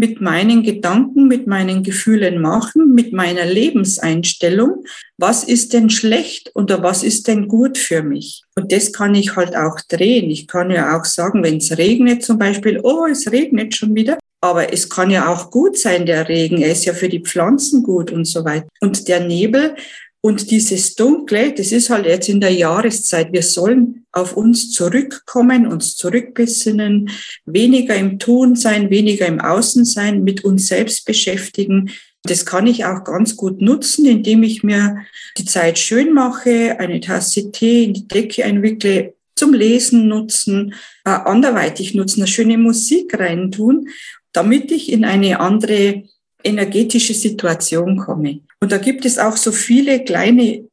mit 0.01 0.23
meinen 0.23 0.63
Gedanken, 0.63 1.29
mit 1.29 1.47
meinen 1.47 1.83
Gefühlen 1.83 2.41
machen, 2.41 2.95
mit 2.95 3.13
meiner 3.13 3.45
Lebenseinstellung. 3.45 4.87
Was 5.19 5.45
ist 5.45 5.75
denn 5.75 5.91
schlecht 5.91 6.53
oder 6.55 6.83
was 6.83 7.03
ist 7.03 7.29
denn 7.29 7.49
gut 7.49 7.77
für 7.77 8.03
mich? 8.03 8.43
Und 8.57 8.73
das 8.73 8.95
kann 8.95 9.15
ich 9.15 9.37
halt 9.37 9.55
auch 9.55 9.79
drehen. 9.89 10.31
Ich 10.31 10.49
kann 10.49 10.71
ja 10.71 10.99
auch 10.99 11.05
sagen, 11.05 11.45
wenn 11.45 11.59
es 11.59 11.77
regnet 11.77 12.25
zum 12.25 12.39
Beispiel, 12.39 12.81
oh, 12.83 13.05
es 13.05 13.31
regnet 13.31 13.77
schon 13.77 13.95
wieder. 13.95 14.19
Aber 14.41 14.73
es 14.73 14.89
kann 14.89 15.11
ja 15.11 15.29
auch 15.29 15.51
gut 15.51 15.77
sein, 15.77 16.07
der 16.07 16.31
Regen. 16.31 16.63
Er 16.63 16.73
ist 16.73 16.87
ja 16.87 16.95
für 16.95 17.11
die 17.11 17.21
Pflanzen 17.21 17.83
gut 17.83 18.11
und 18.11 18.25
so 18.25 18.43
weiter. 18.43 18.69
Und 18.81 19.07
der 19.07 19.21
Nebel 19.21 19.75
und 20.23 20.51
dieses 20.51 20.95
Dunkle, 20.97 21.53
das 21.53 21.73
ist 21.73 21.89
halt 21.89 22.05
jetzt 22.05 22.29
in 22.29 22.41
der 22.41 22.53
Jahreszeit. 22.53 23.33
Wir 23.33 23.43
sollen 23.43 24.05
auf 24.13 24.37
uns 24.37 24.71
zurückkommen, 24.71 25.67
uns 25.67 25.97
zurückbesinnen, 25.97 27.11
weniger 27.47 27.97
im 27.97 28.19
Tun 28.19 28.55
sein, 28.55 28.91
weniger 28.91 29.27
im 29.27 29.41
Außen 29.41 29.87
sein, 29.87 30.23
mit 30.23 30.45
uns 30.45 30.67
selbst 30.67 31.07
beschäftigen. 31.07 31.91
Das 32.25 32.45
kann 32.45 32.67
ich 32.67 32.85
auch 32.85 33.05
ganz 33.05 33.35
gut 33.35 33.63
nutzen, 33.63 34.05
indem 34.05 34.43
ich 34.43 34.63
mir 34.63 34.99
die 35.39 35.47
Zeit 35.47 35.79
schön 35.79 36.13
mache, 36.13 36.79
eine 36.79 37.01
Tasse 37.01 37.51
Tee 37.51 37.85
in 37.85 37.95
die 37.95 38.07
Decke 38.07 38.45
einwickle, 38.45 39.15
zum 39.37 39.55
Lesen 39.55 40.07
nutzen, 40.07 40.75
äh, 41.07 41.11
anderweitig 41.11 41.95
nutzen, 41.95 42.21
eine 42.21 42.29
schöne 42.29 42.59
Musik 42.59 43.19
reintun, 43.19 43.89
damit 44.33 44.71
ich 44.71 44.93
in 44.93 45.07
eine 45.07 45.41
andere 45.41 46.05
energetische 46.45 47.15
Situation 47.15 47.97
komme. 47.97 48.41
Und 48.61 48.73
da 48.73 48.79
gibt 48.79 49.05
es 49.05 49.19
auch 49.19 49.37
so 49.37 49.53
viele 49.53 50.05
kleine 50.05 50.65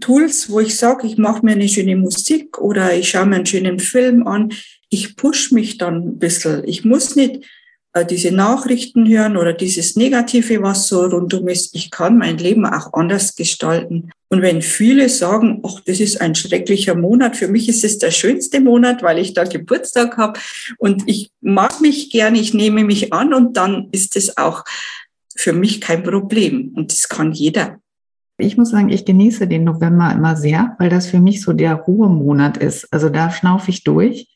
Tools, 0.00 0.50
wo 0.50 0.60
ich 0.60 0.76
sage, 0.76 1.06
ich 1.06 1.18
mache 1.18 1.44
mir 1.44 1.52
eine 1.52 1.68
schöne 1.68 1.96
Musik 1.96 2.58
oder 2.58 2.94
ich 2.96 3.10
schaue 3.10 3.26
mir 3.26 3.36
einen 3.36 3.46
schönen 3.46 3.78
Film 3.78 4.26
an. 4.26 4.52
Ich 4.88 5.16
push 5.16 5.52
mich 5.52 5.78
dann 5.78 5.96
ein 5.96 6.18
bisschen. 6.18 6.66
Ich 6.66 6.84
muss 6.84 7.16
nicht 7.16 7.44
äh, 7.94 8.04
diese 8.04 8.32
Nachrichten 8.32 9.08
hören 9.08 9.36
oder 9.36 9.52
dieses 9.52 9.96
Negative, 9.96 10.62
was 10.62 10.88
so 10.88 11.04
rundum 11.04 11.48
ist. 11.48 11.74
Ich 11.74 11.90
kann 11.90 12.18
mein 12.18 12.38
Leben 12.38 12.66
auch 12.66 12.92
anders 12.92 13.36
gestalten. 13.36 14.10
Und 14.28 14.42
wenn 14.42 14.62
viele 14.62 15.08
sagen, 15.08 15.62
ach, 15.64 15.80
das 15.86 16.00
ist 16.00 16.20
ein 16.20 16.34
schrecklicher 16.34 16.96
Monat, 16.96 17.36
für 17.36 17.46
mich 17.46 17.68
ist 17.68 17.84
es 17.84 17.98
der 17.98 18.10
schönste 18.10 18.60
Monat, 18.60 19.02
weil 19.04 19.20
ich 19.20 19.32
da 19.32 19.44
Geburtstag 19.44 20.16
habe 20.16 20.40
und 20.78 21.04
ich 21.06 21.30
mag 21.40 21.80
mich 21.80 22.10
gern, 22.10 22.34
ich 22.34 22.52
nehme 22.52 22.82
mich 22.82 23.12
an 23.12 23.32
und 23.32 23.56
dann 23.56 23.88
ist 23.92 24.16
es 24.16 24.36
auch 24.36 24.64
für 25.36 25.52
mich 25.52 25.80
kein 25.80 26.02
Problem. 26.02 26.72
Und 26.74 26.92
das 26.92 27.08
kann 27.08 27.32
jeder. 27.32 27.78
Ich 28.36 28.56
muss 28.56 28.70
sagen, 28.70 28.88
ich 28.88 29.04
genieße 29.04 29.46
den 29.46 29.64
November 29.64 30.12
immer 30.12 30.36
sehr, 30.36 30.74
weil 30.78 30.88
das 30.88 31.06
für 31.06 31.20
mich 31.20 31.42
so 31.42 31.52
der 31.52 31.74
Ruhemonat 31.74 32.56
ist. 32.56 32.92
Also 32.92 33.08
da 33.08 33.30
schnaufe 33.30 33.70
ich 33.70 33.84
durch. 33.84 34.28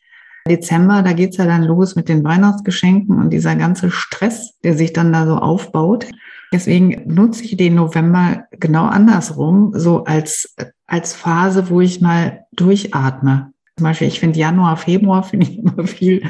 Dezember, 0.48 1.02
da 1.02 1.12
geht's 1.12 1.36
ja 1.36 1.46
dann 1.46 1.64
los 1.64 1.94
mit 1.94 2.08
den 2.08 2.24
Weihnachtsgeschenken 2.24 3.18
und 3.18 3.30
dieser 3.30 3.54
ganze 3.56 3.90
Stress, 3.90 4.58
der 4.64 4.76
sich 4.76 4.92
dann 4.92 5.12
da 5.12 5.26
so 5.26 5.36
aufbaut. 5.36 6.06
Deswegen 6.52 7.02
nutze 7.06 7.44
ich 7.44 7.56
den 7.56 7.74
November 7.74 8.44
genau 8.52 8.86
andersrum, 8.86 9.72
so 9.74 10.04
als, 10.04 10.54
als 10.86 11.14
Phase, 11.14 11.68
wo 11.68 11.80
ich 11.80 12.00
mal 12.00 12.46
durchatme. 12.52 13.52
Zum 13.76 13.84
Beispiel, 13.84 14.08
ich 14.08 14.20
finde 14.20 14.38
Januar, 14.38 14.76
Februar 14.76 15.22
finde 15.22 15.46
ich 15.46 15.58
immer 15.58 15.86
viel, 15.86 16.22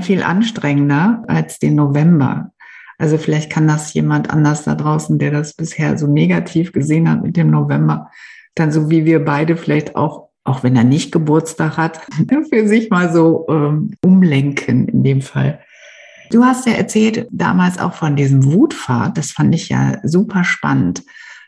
viel 0.00 0.22
anstrengender 0.22 1.22
als 1.28 1.58
den 1.58 1.74
November. 1.74 2.52
Also 2.98 3.18
vielleicht 3.18 3.50
kann 3.50 3.68
das 3.68 3.92
jemand 3.94 4.30
anders 4.30 4.64
da 4.64 4.74
draußen, 4.74 5.18
der 5.18 5.30
das 5.30 5.54
bisher 5.54 5.98
so 5.98 6.06
negativ 6.06 6.72
gesehen 6.72 7.10
hat 7.10 7.22
mit 7.22 7.36
dem 7.36 7.50
November, 7.50 8.10
dann 8.54 8.72
so 8.72 8.90
wie 8.90 9.04
wir 9.04 9.24
beide 9.24 9.56
vielleicht 9.56 9.96
auch, 9.96 10.28
auch 10.44 10.62
wenn 10.62 10.76
er 10.76 10.84
nicht 10.84 11.12
Geburtstag 11.12 11.76
hat, 11.76 12.00
für 12.50 12.66
sich 12.66 12.90
mal 12.90 13.12
so 13.12 13.46
ähm, 13.48 13.92
umlenken 14.02 14.88
in 14.88 15.02
dem 15.02 15.20
Fall. 15.20 15.60
Du 16.30 16.44
hast 16.44 16.66
ja 16.66 16.72
erzählt 16.72 17.28
damals 17.30 17.78
auch 17.78 17.94
von 17.94 18.16
diesem 18.16 18.52
Wutpfad. 18.52 19.16
Das 19.16 19.30
fand 19.30 19.54
ich 19.54 19.68
ja 19.68 19.98
super 20.02 20.42
spannend. 20.42 21.04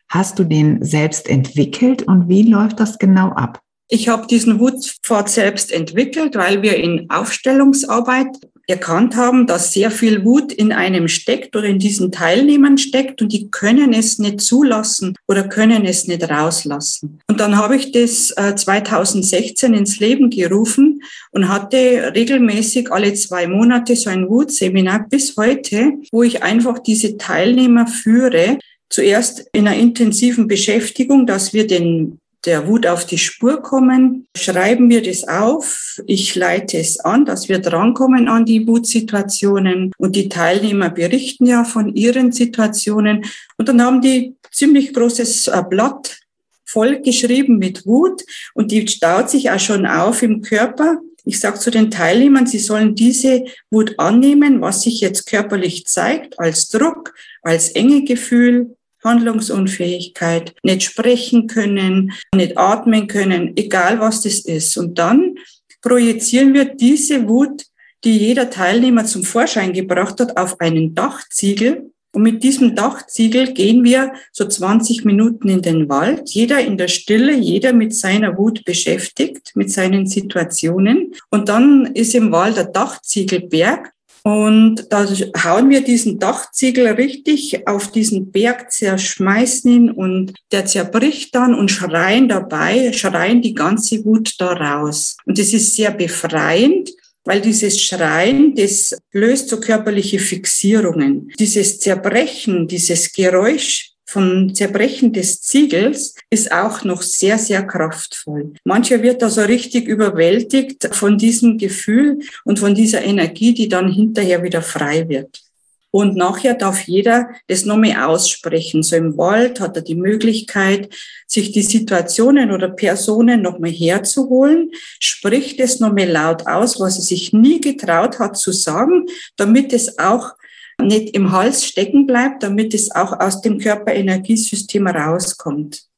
Hast 0.09 0.39
du 0.39 0.45
den 0.45 0.83
selbst 0.85 1.29
entwickelt 1.29 2.03
und 2.03 2.29
wie 2.29 2.49
läuft 2.49 2.81
das 2.81 2.99
genau 2.99 3.31
ab? 3.31 3.61
Ich 3.91 4.09
habe 4.09 4.27
diesen 4.27 4.61
Wutpfad 4.61 5.31
selbst 5.31 5.73
entwickelt, 5.73 6.37
weil 6.37 6.63
wir 6.63 6.77
in 6.77 7.09
Aufstellungsarbeit 7.09 8.29
erkannt 8.69 9.17
haben, 9.17 9.47
dass 9.47 9.73
sehr 9.73 9.91
viel 9.91 10.27
Wut 10.27 10.53
in 10.53 10.73
einem 10.73 11.09
steckt 11.09 11.57
oder 11.57 11.67
in 11.67 11.79
diesen 11.79 12.13
Teilnehmern 12.13 12.77
steckt 12.77 13.23
und 13.23 13.33
die 13.33 13.51
können 13.51 13.95
es 13.95 14.19
nicht 14.19 14.43
zulassen 14.43 15.17
oder 15.27 15.49
können 15.49 15.87
es 15.87 16.07
nicht 16.07 16.29
rauslassen. 16.29 17.21
Und 17.29 17.41
dann 17.41 17.57
habe 17.57 17.77
ich 17.77 17.93
das 17.93 18.29
2016 18.29 19.73
äh, 19.73 19.79
ins 19.79 20.01
Leben 20.01 20.29
gerufen 20.29 21.03
und 21.31 21.49
hatte 21.49 22.13
regelmäßig 22.15 22.93
alle 22.93 23.15
zwei 23.15 23.47
Monate 23.47 23.97
so 23.97 24.11
ein 24.11 24.29
Wutseminar 24.29 25.07
bis 25.09 25.35
heute, 25.39 25.93
wo 26.13 26.23
ich 26.23 26.43
einfach 26.43 26.79
diese 26.79 27.17
Teilnehmer 27.17 27.87
führe, 27.87 28.59
zuerst 28.91 29.47
in 29.53 29.67
einer 29.67 29.79
intensiven 29.79 30.47
Beschäftigung, 30.47 31.27
dass 31.27 31.55
wir 31.55 31.67
den 31.67 32.19
der 32.45 32.67
Wut 32.69 32.87
auf 32.87 33.05
die 33.05 33.19
Spur 33.19 33.63
kommen, 33.63 34.27
schreiben 34.37 34.89
wir 34.91 35.03
das 35.03 35.27
auf. 35.27 36.01
Ich 36.07 36.35
leite 36.35 36.79
es 36.79 37.01
an, 37.01 37.25
dass 37.25 37.49
wir 37.49 37.59
drankommen 37.59 38.29
an 38.29 38.45
die 38.45 38.67
Wutsituationen 38.67 39.93
und 39.99 40.15
die 40.15 40.29
Teilnehmer 40.29 40.91
berichten 40.91 41.47
ja 41.47 41.65
von 41.65 41.95
ihren 41.95 42.33
Situationen 42.33 43.25
und 43.57 43.69
dann 43.69 43.83
haben 43.83 44.01
die 44.01 44.37
ziemlich 44.53 44.95
großes 44.95 45.49
äh, 45.49 45.63
Blatt 45.69 46.21
voll 46.65 47.01
geschrieben 47.01 47.59
mit 47.59 47.87
Wut 47.87 48.23
und 48.55 48.71
die 48.71 48.87
staut 48.87 49.31
sich 49.31 49.51
auch 49.51 49.61
schon 49.61 49.87
auf 49.87 50.23
im 50.23 50.43
Körper. 50.43 50.99
Ich 51.25 51.41
sage 51.41 51.59
zu 51.59 51.71
den 51.71 51.91
Teilnehmern, 51.91 52.47
sie 52.47 52.59
sollen 52.59 52.95
diese 52.95 53.45
Wut 53.71 53.99
annehmen, 53.99 54.61
was 54.61 54.83
sich 54.83 55.01
jetzt 55.01 55.27
körperlich 55.27 55.87
zeigt, 55.87 56.39
als 56.39 56.69
Druck, 56.69 57.15
als 57.43 57.71
enge 57.71 58.05
Gefühl, 58.05 58.77
Handlungsunfähigkeit, 59.05 60.55
nicht 60.63 60.83
sprechen 60.83 61.47
können, 61.47 62.13
nicht 62.35 62.57
atmen 62.59 63.07
können, 63.07 63.57
egal 63.57 64.01
was 64.01 64.23
das 64.23 64.41
ist. 64.41 64.77
Und 64.77 64.99
dann 64.99 65.37
projizieren 65.83 66.55
wir 66.55 66.65
diese 66.65 67.29
Wut, 67.29 67.65
die 68.05 68.19
jeder 68.19 68.51
Teilnehmer 68.51 69.05
zum 69.05 69.25
Vorschein 69.25 69.73
gebracht 69.73 70.21
hat, 70.21 70.37
auf 70.37 70.61
einen 70.61 70.95
Dachziegel. 70.95 71.91
Und 72.15 72.23
mit 72.23 72.43
diesem 72.43 72.75
Dachziegel 72.75 73.53
gehen 73.53 73.85
wir 73.85 74.13
so 74.33 74.47
20 74.47 75.05
Minuten 75.05 75.49
in 75.49 75.63
den 75.63 75.89
Wald, 75.89 76.31
jeder 76.31 76.61
in 76.61 76.79
der 76.79 76.89
Stille, 76.89 77.35
jeder 77.35 77.73
mit 77.73 77.95
seiner 77.95 78.39
Wut 78.39 78.65
beschäftigt, 78.65 79.53
mit 79.55 79.71
seinen 79.71 80.07
Situationen. 80.07 81.15
Und 81.31 81.49
dann 81.49 81.87
ist 81.95 82.15
im 82.15 82.33
Wald 82.33 82.57
der 82.57 82.65
Dachziegelberg 82.65 83.93
und 84.29 84.85
da 84.91 85.07
hauen 85.43 85.71
wir 85.71 85.81
diesen 85.81 86.19
Dachziegel 86.19 86.89
richtig 86.89 87.67
auf 87.67 87.91
diesen 87.91 88.31
Berg, 88.31 88.71
zerschmeißen 88.71 89.73
ihn 89.73 89.91
und 89.91 90.35
der 90.53 90.67
zerbricht 90.67 91.35
dann 91.35 91.55
und 91.55 91.71
schreien 91.71 92.29
dabei, 92.29 92.93
schreien 92.93 93.41
die 93.41 93.55
ganze 93.55 94.05
Wut 94.05 94.35
da 94.37 94.53
raus. 94.53 95.17
Und 95.25 95.39
das 95.39 95.55
ist 95.55 95.75
sehr 95.75 95.93
befreiend, 95.93 96.91
weil 97.25 97.41
dieses 97.41 97.83
Schreien, 97.83 98.55
das 98.55 98.95
löst 99.13 99.49
so 99.49 99.61
körperliche 99.61 100.19
Fixierungen. 100.19 101.33
Dieses 101.39 101.81
Zerbrechen, 101.81 102.69
dieses 102.69 103.11
Geräusch 103.15 103.93
vom 104.09 104.55
Zerbrechen 104.55 105.13
des 105.13 105.43
Ziegels 105.43 106.15
ist 106.31 106.51
auch 106.51 106.83
noch 106.83 107.03
sehr, 107.03 107.37
sehr 107.37 107.63
kraftvoll. 107.67 108.55
Mancher 108.65 109.03
wird 109.03 109.21
da 109.21 109.29
so 109.29 109.43
richtig 109.43 109.87
überwältigt 109.87 110.89
von 110.93 111.19
diesem 111.19 111.59
Gefühl 111.59 112.21
und 112.47 112.59
von 112.59 112.75
dieser 112.75 113.03
Energie, 113.03 113.53
die 113.53 113.69
dann 113.69 113.93
hinterher 113.93 114.43
wieder 114.43 114.63
frei 114.63 115.07
wird. 115.11 115.43
Und 115.91 116.17
nachher 116.17 116.55
darf 116.55 116.89
jeder 116.89 117.29
das 117.49 117.67
nochmal 117.67 118.03
aussprechen. 118.03 118.83
So 118.83 118.97
im 118.97 119.19
Wald 119.19 119.61
hat 119.61 119.77
er 119.77 119.83
die 119.83 119.95
Möglichkeit, 119.95 120.89
sich 121.27 121.53
die 121.53 121.63
Situationen 121.63 122.51
oder 122.51 122.71
Personen 122.71 123.43
nochmal 123.43 123.71
herzuholen, 123.71 124.71
spricht 125.01 125.61
es 125.61 125.81
nochmal 125.81 126.09
laut 126.09 126.47
aus, 126.47 126.81
was 126.81 126.97
er 126.97 127.03
sich 127.03 127.35
nie 127.35 127.61
getraut 127.61 128.19
hat 128.19 128.39
zu 128.39 128.53
sagen, 128.53 129.05
damit 129.37 129.75
es 129.75 129.99
auch 129.99 130.33
nicht 130.83 131.15
im 131.15 131.33
Hals 131.33 131.65
stecken 131.65 132.07
bleibt, 132.07 132.43
damit 132.43 132.75
es 132.75 132.91
auch 132.91 133.19
aus 133.19 133.41
dem 133.43 133.59
Körperenergiesystem 133.59 134.87
rauskommt. 134.87 135.89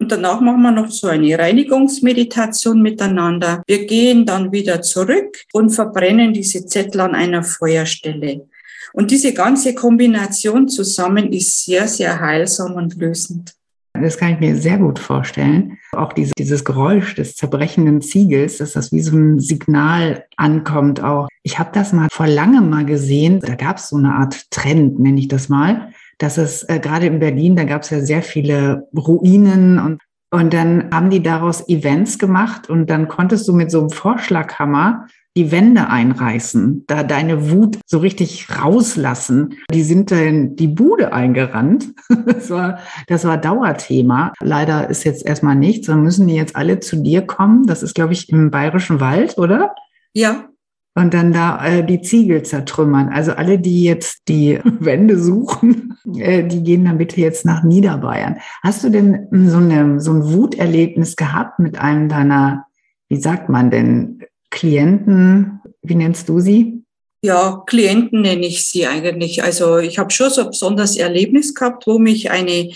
Und 0.00 0.12
danach 0.12 0.40
machen 0.40 0.62
wir 0.62 0.70
noch 0.70 0.90
so 0.90 1.08
eine 1.08 1.36
Reinigungsmeditation 1.36 2.80
miteinander. 2.80 3.62
Wir 3.66 3.84
gehen 3.86 4.24
dann 4.24 4.52
wieder 4.52 4.80
zurück 4.80 5.44
und 5.52 5.70
verbrennen 5.70 6.32
diese 6.32 6.64
Zettel 6.66 7.00
an 7.00 7.14
einer 7.14 7.42
Feuerstelle. 7.42 8.46
Und 8.92 9.10
diese 9.10 9.32
ganze 9.32 9.74
Kombination 9.74 10.68
zusammen 10.68 11.32
ist 11.32 11.64
sehr, 11.64 11.88
sehr 11.88 12.20
heilsam 12.20 12.74
und 12.74 12.94
lösend. 12.94 13.57
Das 14.02 14.18
kann 14.18 14.34
ich 14.34 14.40
mir 14.40 14.56
sehr 14.56 14.78
gut 14.78 14.98
vorstellen. 14.98 15.78
Auch 15.92 16.12
diese, 16.12 16.32
dieses 16.36 16.64
Geräusch 16.64 17.14
des 17.14 17.36
zerbrechenden 17.36 18.00
Ziegels, 18.00 18.58
dass 18.58 18.72
das 18.72 18.92
wie 18.92 19.00
so 19.00 19.16
ein 19.16 19.40
Signal 19.40 20.24
ankommt 20.36 21.02
auch. 21.02 21.28
Ich 21.42 21.58
habe 21.58 21.70
das 21.72 21.92
mal 21.92 22.08
vor 22.10 22.26
langem 22.26 22.70
mal 22.70 22.84
gesehen. 22.84 23.40
Da 23.40 23.54
gab 23.54 23.78
es 23.78 23.88
so 23.88 23.96
eine 23.96 24.14
Art 24.14 24.50
Trend, 24.50 24.98
nenne 24.98 25.20
ich 25.20 25.28
das 25.28 25.48
mal. 25.48 25.92
Dass 26.18 26.36
es 26.36 26.64
äh, 26.64 26.80
gerade 26.80 27.06
in 27.06 27.20
Berlin, 27.20 27.56
da 27.56 27.64
gab 27.64 27.82
es 27.82 27.90
ja 27.90 28.00
sehr 28.00 28.22
viele 28.22 28.88
Ruinen 28.96 29.78
und 29.78 30.00
und 30.30 30.52
dann 30.52 30.90
haben 30.92 31.08
die 31.08 31.22
daraus 31.22 31.66
Events 31.70 32.18
gemacht 32.18 32.68
und 32.68 32.90
dann 32.90 33.08
konntest 33.08 33.48
du 33.48 33.54
mit 33.54 33.70
so 33.70 33.80
einem 33.80 33.88
Vorschlaghammer 33.88 35.06
die 35.38 35.52
Wände 35.52 35.88
einreißen, 35.88 36.82
da 36.88 37.04
deine 37.04 37.52
Wut 37.52 37.78
so 37.86 37.98
richtig 37.98 38.48
rauslassen. 38.60 39.54
Die 39.72 39.84
sind 39.84 40.10
dann 40.10 40.56
die 40.56 40.66
Bude 40.66 41.12
eingerannt. 41.12 41.94
Das 42.26 42.50
war, 42.50 42.78
das 43.06 43.24
war 43.24 43.38
Dauerthema. 43.38 44.32
Leider 44.40 44.90
ist 44.90 45.04
jetzt 45.04 45.24
erstmal 45.24 45.54
nichts. 45.54 45.86
Dann 45.86 46.02
müssen 46.02 46.26
die 46.26 46.34
jetzt 46.34 46.56
alle 46.56 46.80
zu 46.80 46.96
dir 46.96 47.22
kommen. 47.22 47.66
Das 47.66 47.82
ist, 47.82 47.94
glaube 47.94 48.12
ich, 48.12 48.28
im 48.30 48.50
Bayerischen 48.50 49.00
Wald, 49.00 49.38
oder? 49.38 49.74
Ja. 50.12 50.48
Und 50.94 51.14
dann 51.14 51.32
da 51.32 51.64
äh, 51.64 51.84
die 51.84 52.02
Ziegel 52.02 52.42
zertrümmern. 52.42 53.08
Also 53.08 53.32
alle, 53.32 53.58
die 53.58 53.84
jetzt 53.84 54.28
die 54.28 54.58
Wände 54.80 55.18
suchen, 55.18 55.96
äh, 56.16 56.44
die 56.44 56.62
gehen 56.62 56.84
dann 56.84 56.98
bitte 56.98 57.20
jetzt 57.20 57.44
nach 57.44 57.62
Niederbayern. 57.62 58.38
Hast 58.62 58.84
du 58.84 58.90
denn 58.90 59.28
so, 59.30 59.58
eine, 59.58 60.00
so 60.00 60.12
ein 60.12 60.32
Wuterlebnis 60.32 61.16
gehabt 61.16 61.60
mit 61.60 61.78
einem 61.78 62.08
deiner, 62.08 62.66
wie 63.08 63.20
sagt 63.20 63.48
man 63.48 63.70
denn, 63.70 64.18
Klienten, 64.58 65.60
wie 65.82 65.94
nennst 65.94 66.28
du 66.28 66.40
sie? 66.40 66.82
Ja, 67.22 67.62
Klienten 67.64 68.22
nenne 68.22 68.44
ich 68.44 68.66
sie 68.66 68.88
eigentlich. 68.88 69.44
Also 69.44 69.78
ich 69.78 70.00
habe 70.00 70.10
schon 70.10 70.30
so 70.30 70.40
ein 70.40 70.50
besonderes 70.50 70.96
Erlebnis 70.96 71.54
gehabt, 71.54 71.86
wo 71.86 72.00
mich 72.00 72.32
eine 72.32 72.72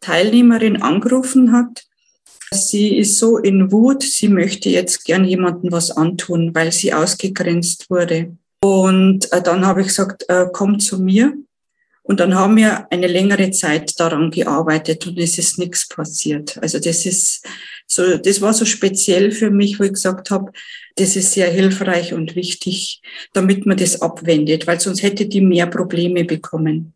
Teilnehmerin 0.00 0.82
angerufen 0.82 1.52
hat. 1.52 1.84
Sie 2.50 2.98
ist 2.98 3.16
so 3.16 3.38
in 3.38 3.72
Wut, 3.72 4.02
sie 4.02 4.28
möchte 4.28 4.68
jetzt 4.68 5.06
gern 5.06 5.24
jemandem 5.24 5.72
was 5.72 5.90
antun, 5.90 6.54
weil 6.54 6.70
sie 6.70 6.92
ausgegrenzt 6.92 7.88
wurde. 7.88 8.36
Und 8.62 9.32
äh, 9.32 9.40
dann 9.40 9.64
habe 9.64 9.80
ich 9.80 9.86
gesagt, 9.86 10.28
äh, 10.28 10.48
komm 10.52 10.80
zu 10.80 11.02
mir. 11.02 11.32
Und 12.02 12.20
dann 12.20 12.34
haben 12.34 12.56
wir 12.56 12.92
eine 12.92 13.06
längere 13.06 13.52
Zeit 13.52 13.98
daran 13.98 14.30
gearbeitet 14.30 15.06
und 15.06 15.18
es 15.18 15.38
ist 15.38 15.58
nichts 15.58 15.88
passiert. 15.88 16.58
Also 16.60 16.78
das 16.78 17.06
ist 17.06 17.46
so, 17.86 18.16
das 18.16 18.40
war 18.40 18.52
so 18.52 18.64
speziell 18.64 19.32
für 19.32 19.50
mich, 19.50 19.78
wo 19.78 19.84
ich 19.84 19.92
gesagt 19.92 20.30
habe, 20.30 20.52
das 20.96 21.16
ist 21.16 21.32
sehr 21.32 21.50
hilfreich 21.50 22.14
und 22.14 22.36
wichtig, 22.36 23.02
damit 23.32 23.66
man 23.66 23.76
das 23.76 24.00
abwendet, 24.00 24.66
weil 24.66 24.80
sonst 24.80 25.02
hätte 25.02 25.26
die 25.26 25.40
mehr 25.40 25.66
Probleme 25.66 26.24
bekommen. 26.24 26.94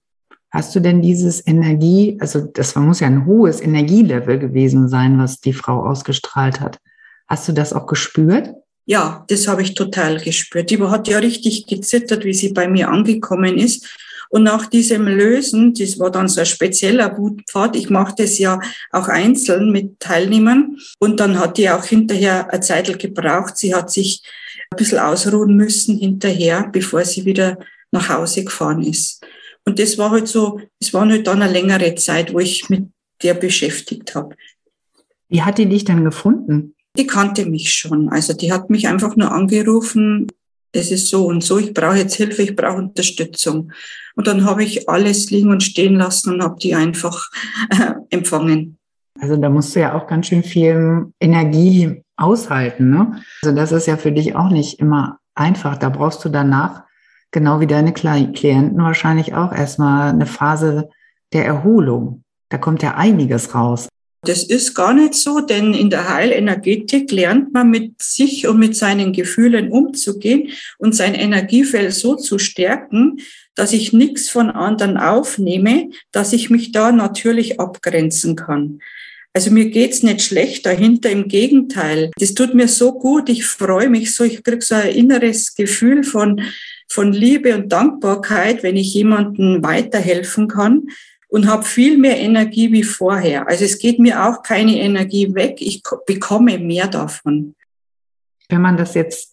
Hast 0.51 0.75
du 0.75 0.81
denn 0.81 1.03
dieses 1.03 1.47
Energie, 1.47 2.17
also 2.21 2.41
das 2.41 2.77
muss 2.77 3.01
ja 3.01 3.09
ein 3.09 3.27
hohes 3.27 3.61
Energielevel 3.61 4.39
gewesen 4.39 4.89
sein, 4.89 5.19
was 5.19 5.41
die 5.41 5.53
Frau 5.53 5.85
ausgestrahlt 5.85 6.61
hat. 6.61 6.79
Hast 7.27 7.49
du 7.49 7.53
das 7.53 7.73
auch 7.73 7.87
gespürt? 7.87 8.55
Ja, 8.87 9.25
das 9.29 9.49
habe 9.49 9.63
ich 9.63 9.75
total 9.75 10.21
gespürt. 10.21 10.71
Die 10.71 10.81
hat 10.81 11.09
ja 11.09 11.19
richtig 11.19 11.67
gezittert, 11.67 12.25
wie 12.25 12.33
sie 12.33 12.53
bei 12.53 12.69
mir 12.69 12.89
angekommen 12.89 13.59
ist. 13.59 13.87
Und 14.31 14.43
nach 14.43 14.67
diesem 14.67 15.07
Lösen, 15.07 15.75
das 15.75 15.99
war 15.99 16.11
dann 16.11 16.29
so 16.29 16.41
ein 16.41 16.47
spezieller 16.47 17.17
Wutpfad, 17.17 17.77
ich 17.77 17.91
mache 17.91 18.15
das 18.19 18.39
ja 18.39 18.61
auch 18.91 19.09
einzeln 19.09 19.71
mit 19.71 20.01
Teilnehmern. 20.01 20.77
Und 20.99 21.21
dann 21.21 21.39
hat 21.39 21.59
die 21.59 21.71
auch 21.71 21.85
hinterher 21.85 22.51
eine 22.51 22.61
Zeit 22.61 22.99
gebraucht. 22.99 23.57
Sie 23.57 23.75
hat 23.75 23.91
sich 23.91 24.23
ein 24.71 24.77
bisschen 24.77 24.99
ausruhen 24.99 25.57
müssen 25.57 25.99
hinterher, 25.99 26.69
bevor 26.73 27.05
sie 27.05 27.25
wieder 27.25 27.59
nach 27.93 28.09
Hause 28.09 28.45
gefahren 28.45 28.83
ist. 28.83 29.25
Und 29.65 29.79
das 29.79 29.99
war 29.99 30.11
halt 30.11 30.29
so, 30.29 30.61
es 30.81 30.95
war 30.95 31.09
halt 31.09 31.27
dann 31.27 31.43
eine 31.43 31.53
längere 31.53 31.95
Zeit, 31.97 32.33
wo 32.33 32.39
ich 32.39 32.69
mit 32.69 32.87
der 33.23 33.35
beschäftigt 33.35 34.15
habe. 34.15 34.37
Wie 35.29 35.43
hat 35.43 35.59
die 35.59 35.67
dich 35.67 35.85
dann 35.85 36.05
gefunden? 36.05 36.75
Die 36.97 37.07
kannte 37.07 37.47
mich 37.47 37.73
schon. 37.73 38.09
Also 38.09 38.33
die 38.33 38.53
hat 38.53 38.71
mich 38.71 38.89
einfach 38.89 39.17
nur 39.17 39.33
angerufen, 39.33 40.29
es 40.73 40.91
ist 40.91 41.09
so 41.09 41.27
und 41.27 41.43
so, 41.43 41.59
ich 41.59 41.73
brauche 41.73 41.97
jetzt 41.97 42.15
Hilfe, 42.15 42.43
ich 42.43 42.57
brauche 42.57 42.79
Unterstützung. 42.79 43.73
Und 44.15 44.27
dann 44.27 44.45
habe 44.45 44.65
ich 44.65 44.89
alles 44.89 45.31
liegen 45.31 45.51
und 45.51 45.63
stehen 45.63 45.97
lassen 45.97 46.35
und 46.35 46.43
habe 46.43 46.57
die 46.61 46.75
einfach 46.75 47.31
äh, 47.71 47.93
empfangen. 48.11 48.79
Also 49.21 49.37
da 49.37 49.49
musst 49.49 49.75
du 49.75 49.81
ja 49.81 49.95
auch 49.95 50.07
ganz 50.07 50.27
schön 50.27 50.43
viel 50.43 51.07
Energie 51.21 52.03
aushalten. 52.17 52.91
Ne? 52.91 53.21
Also 53.43 53.55
das 53.55 53.73
ist 53.73 53.87
ja 53.87 53.97
für 53.97 54.13
dich 54.13 54.35
auch 54.35 54.51
nicht 54.51 54.79
immer 54.79 55.19
einfach. 55.35 55.77
Da 55.77 55.89
brauchst 55.89 56.25
du 56.25 56.29
danach, 56.29 56.83
genau 57.31 57.61
wie 57.61 57.67
deine 57.67 57.93
Klienten, 57.93 58.79
wahrscheinlich 58.79 59.35
auch 59.35 59.53
erstmal 59.53 60.11
eine 60.11 60.27
Phase 60.27 60.91
der 61.33 61.47
Erholung. 61.47 62.25
Da 62.49 62.59
kommt 62.59 62.83
ja 62.83 62.95
einiges 62.95 63.55
raus. 63.55 63.89
Das 64.27 64.43
ist 64.43 64.75
gar 64.75 64.93
nicht 64.93 65.15
so, 65.15 65.41
denn 65.41 65.73
in 65.73 65.89
der 65.89 66.13
Heilenergetik 66.13 67.13
lernt 67.13 67.53
man 67.53 67.71
mit 67.71 68.03
sich 68.03 68.49
und 68.49 68.59
mit 68.59 68.77
seinen 68.77 69.13
Gefühlen 69.13 69.71
umzugehen 69.71 70.51
und 70.79 70.95
sein 70.97 71.15
Energiefeld 71.15 71.95
so 71.95 72.17
zu 72.17 72.39
stärken, 72.39 73.21
dass 73.55 73.73
ich 73.73 73.93
nichts 73.93 74.29
von 74.29 74.51
anderen 74.51 74.97
aufnehme, 74.97 75.91
dass 76.11 76.33
ich 76.33 76.51
mich 76.51 76.73
da 76.73 76.91
natürlich 76.91 77.61
abgrenzen 77.61 78.35
kann. 78.35 78.81
Also 79.33 79.51
mir 79.51 79.71
geht's 79.71 80.03
nicht 80.03 80.23
schlecht 80.23 80.67
dahinter, 80.67 81.11
im 81.11 81.29
Gegenteil. 81.29 82.11
Das 82.19 82.35
tut 82.35 82.55
mir 82.55 82.69
so 82.69 82.99
gut, 82.99 83.29
ich 83.29 83.47
freue 83.47 83.89
mich 83.89 84.15
so, 84.15 84.25
ich 84.25 84.43
krieg 84.43 84.63
so 84.63 84.75
ein 84.75 84.89
inneres 84.89 85.55
Gefühl 85.55 86.03
von, 86.03 86.41
von 86.89 87.13
Liebe 87.13 87.55
und 87.55 87.71
Dankbarkeit, 87.71 88.63
wenn 88.63 88.77
ich 88.77 88.93
jemandem 88.93 89.63
weiterhelfen 89.63 90.49
kann 90.49 90.89
und 91.29 91.49
habe 91.49 91.65
viel 91.65 91.99
mehr 91.99 92.19
Energie 92.19 92.73
wie 92.73 92.83
vorher. 92.83 93.49
Also 93.49 93.65
es 93.65 93.79
geht 93.79 93.99
mir 93.99 94.25
auch 94.27 94.43
keine 94.43 94.79
Energie 94.79 95.35
weg, 95.35 95.57
ich 95.61 95.83
bekomme 96.07 96.59
mehr 96.59 96.87
davon. 96.87 97.55
Wenn 98.49 98.61
man 98.61 98.77
das 98.77 98.95
jetzt 98.95 99.33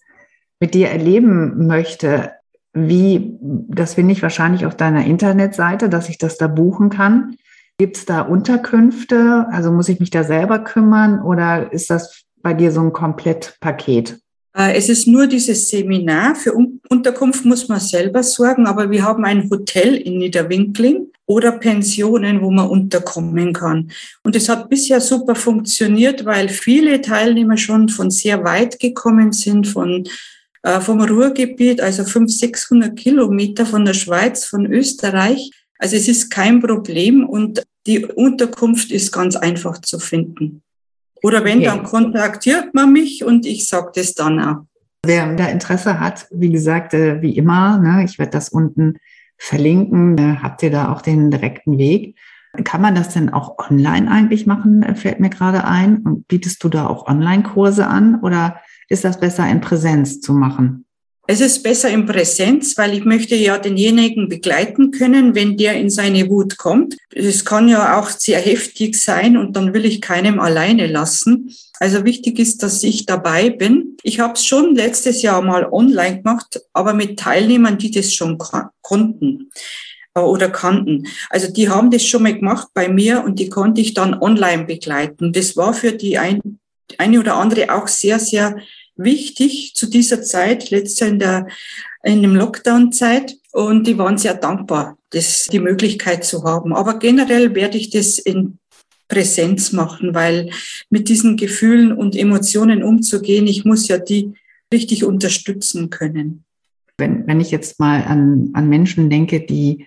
mit 0.60 0.74
dir 0.74 0.88
erleben 0.88 1.66
möchte, 1.66 2.32
wie, 2.72 3.38
das 3.40 3.94
finde 3.94 4.12
ich 4.12 4.22
wahrscheinlich 4.22 4.66
auf 4.66 4.76
deiner 4.76 5.04
Internetseite, 5.04 5.88
dass 5.88 6.08
ich 6.08 6.18
das 6.18 6.36
da 6.36 6.48
buchen 6.48 6.90
kann. 6.90 7.36
Gibt 7.78 7.96
es 7.96 8.04
da 8.04 8.22
Unterkünfte? 8.22 9.46
Also 9.50 9.70
muss 9.70 9.88
ich 9.88 10.00
mich 10.00 10.10
da 10.10 10.24
selber 10.24 10.58
kümmern 10.58 11.22
oder 11.22 11.72
ist 11.72 11.90
das 11.90 12.24
bei 12.42 12.52
dir 12.52 12.72
so 12.72 12.80
ein 12.80 12.92
Komplettpaket? 12.92 14.20
Äh, 14.56 14.76
es 14.76 14.88
ist 14.88 15.06
nur 15.06 15.26
dieses 15.26 15.68
Seminar. 15.68 16.34
Für 16.34 16.54
Unterkunft 16.88 17.44
muss 17.44 17.68
man 17.68 17.80
selber 17.80 18.22
sorgen, 18.22 18.66
aber 18.66 18.90
wir 18.90 19.02
haben 19.02 19.24
ein 19.24 19.50
Hotel 19.50 19.96
in 19.96 20.18
Niederwinkling 20.18 21.08
oder 21.26 21.52
Pensionen, 21.52 22.40
wo 22.42 22.50
man 22.50 22.68
unterkommen 22.68 23.52
kann. 23.52 23.90
Und 24.22 24.36
es 24.36 24.48
hat 24.48 24.68
bisher 24.68 25.00
super 25.00 25.34
funktioniert, 25.34 26.24
weil 26.24 26.48
viele 26.48 27.00
Teilnehmer 27.00 27.56
schon 27.56 27.88
von 27.88 28.10
sehr 28.10 28.44
weit 28.44 28.78
gekommen 28.78 29.32
sind, 29.32 29.66
von 29.66 30.04
äh, 30.62 30.80
vom 30.80 31.00
Ruhrgebiet, 31.00 31.80
also 31.80 32.04
500, 32.04 32.30
600 32.30 32.96
Kilometer 32.96 33.66
von 33.66 33.84
der 33.84 33.94
Schweiz, 33.94 34.44
von 34.44 34.66
Österreich. 34.66 35.50
Also 35.78 35.96
es 35.96 36.08
ist 36.08 36.30
kein 36.30 36.60
Problem 36.60 37.28
und 37.28 37.62
die 37.86 38.04
Unterkunft 38.06 38.90
ist 38.90 39.12
ganz 39.12 39.36
einfach 39.36 39.80
zu 39.82 39.98
finden. 39.98 40.62
Oder 41.24 41.42
wenn, 41.42 41.60
okay. 41.60 41.68
dann 41.68 41.84
kontaktiert 41.84 42.74
man 42.74 42.92
mich 42.92 43.24
und 43.24 43.46
ich 43.46 43.66
sage 43.66 43.92
das 43.94 44.12
dann 44.12 44.38
auch. 44.40 44.56
Wer 45.06 45.34
da 45.36 45.46
Interesse 45.46 45.98
hat, 45.98 46.26
wie 46.30 46.50
gesagt, 46.50 46.92
äh, 46.92 47.22
wie 47.22 47.34
immer, 47.38 47.78
ne, 47.78 48.04
ich 48.04 48.18
werde 48.18 48.32
das 48.32 48.50
unten 48.50 48.98
verlinken, 49.38 50.18
äh, 50.18 50.36
habt 50.42 50.62
ihr 50.62 50.70
da 50.70 50.92
auch 50.92 51.00
den 51.00 51.30
direkten 51.30 51.78
Weg. 51.78 52.18
Kann 52.64 52.82
man 52.82 52.94
das 52.94 53.08
denn 53.14 53.30
auch 53.30 53.56
online 53.58 54.10
eigentlich 54.10 54.46
machen, 54.46 54.82
äh, 54.82 54.94
fällt 54.94 55.18
mir 55.18 55.30
gerade 55.30 55.64
ein. 55.64 55.96
Und 56.02 56.28
bietest 56.28 56.62
du 56.62 56.68
da 56.68 56.88
auch 56.88 57.06
Online-Kurse 57.06 57.86
an 57.86 58.20
oder 58.20 58.60
ist 58.90 59.04
das 59.04 59.18
besser 59.18 59.48
in 59.48 59.62
Präsenz 59.62 60.20
zu 60.20 60.34
machen? 60.34 60.84
Es 61.26 61.40
ist 61.40 61.62
besser 61.62 61.88
in 61.88 62.04
Präsenz, 62.04 62.76
weil 62.76 62.92
ich 62.92 63.04
möchte 63.06 63.34
ja 63.34 63.56
denjenigen 63.56 64.28
begleiten 64.28 64.90
können, 64.90 65.34
wenn 65.34 65.56
der 65.56 65.74
in 65.74 65.88
seine 65.88 66.28
Wut 66.28 66.58
kommt. 66.58 66.98
Es 67.14 67.46
kann 67.46 67.66
ja 67.66 67.98
auch 67.98 68.10
sehr 68.10 68.38
heftig 68.38 69.00
sein 69.00 69.38
und 69.38 69.56
dann 69.56 69.72
will 69.72 69.86
ich 69.86 70.02
keinem 70.02 70.38
alleine 70.38 70.86
lassen. 70.86 71.54
Also 71.80 72.04
wichtig 72.04 72.38
ist, 72.38 72.62
dass 72.62 72.82
ich 72.82 73.06
dabei 73.06 73.48
bin. 73.48 73.96
Ich 74.02 74.20
habe 74.20 74.34
es 74.34 74.44
schon 74.44 74.74
letztes 74.74 75.22
Jahr 75.22 75.40
mal 75.40 75.66
online 75.72 76.18
gemacht, 76.18 76.60
aber 76.74 76.92
mit 76.92 77.18
Teilnehmern, 77.18 77.78
die 77.78 77.90
das 77.90 78.12
schon 78.12 78.36
konnten 78.82 79.50
äh, 80.14 80.20
oder 80.20 80.50
kannten. 80.50 81.06
Also 81.30 81.50
die 81.50 81.70
haben 81.70 81.90
das 81.90 82.06
schon 82.06 82.24
mal 82.24 82.34
gemacht 82.34 82.68
bei 82.74 82.90
mir 82.90 83.24
und 83.24 83.38
die 83.38 83.48
konnte 83.48 83.80
ich 83.80 83.94
dann 83.94 84.12
online 84.12 84.64
begleiten. 84.64 85.32
Das 85.32 85.56
war 85.56 85.72
für 85.72 85.92
die 85.92 86.18
ein, 86.18 86.58
eine 86.98 87.18
oder 87.18 87.36
andere 87.36 87.74
auch 87.74 87.88
sehr, 87.88 88.18
sehr 88.18 88.58
wichtig 88.96 89.74
zu 89.74 89.86
dieser 89.86 90.22
Zeit, 90.22 90.70
letztes 90.70 91.00
Jahr 91.00 91.10
in 91.10 91.18
der, 91.18 91.46
in 92.02 92.22
dem 92.22 92.36
Lockdown-Zeit. 92.36 93.36
Und 93.52 93.86
die 93.86 93.98
waren 93.98 94.18
sehr 94.18 94.34
dankbar, 94.34 94.98
das, 95.10 95.44
die 95.44 95.60
Möglichkeit 95.60 96.24
zu 96.24 96.44
haben. 96.44 96.74
Aber 96.74 96.98
generell 96.98 97.54
werde 97.54 97.78
ich 97.78 97.90
das 97.90 98.18
in 98.18 98.58
Präsenz 99.08 99.72
machen, 99.72 100.14
weil 100.14 100.50
mit 100.90 101.08
diesen 101.08 101.36
Gefühlen 101.36 101.92
und 101.92 102.16
Emotionen 102.16 102.82
umzugehen, 102.82 103.46
ich 103.46 103.64
muss 103.64 103.86
ja 103.86 103.98
die 103.98 104.34
richtig 104.72 105.04
unterstützen 105.04 105.90
können. 105.90 106.44
Wenn, 106.98 107.26
wenn 107.26 107.40
ich 107.40 107.50
jetzt 107.50 107.78
mal 107.78 108.02
an, 108.04 108.50
an 108.54 108.68
Menschen 108.68 109.10
denke, 109.10 109.40
die 109.40 109.86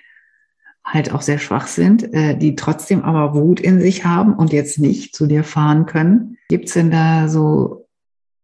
halt 0.85 1.11
auch 1.11 1.21
sehr 1.21 1.39
schwach 1.39 1.67
sind, 1.67 2.13
äh, 2.13 2.37
die 2.37 2.55
trotzdem 2.55 3.03
aber 3.03 3.35
Wut 3.35 3.59
in 3.59 3.81
sich 3.81 4.05
haben 4.05 4.33
und 4.33 4.53
jetzt 4.53 4.79
nicht 4.79 5.15
zu 5.15 5.27
dir 5.27 5.43
fahren 5.43 5.85
können, 5.85 6.37
gibt 6.47 6.67
es 6.67 6.73
denn 6.73 6.91
da 6.91 7.27
so 7.27 7.86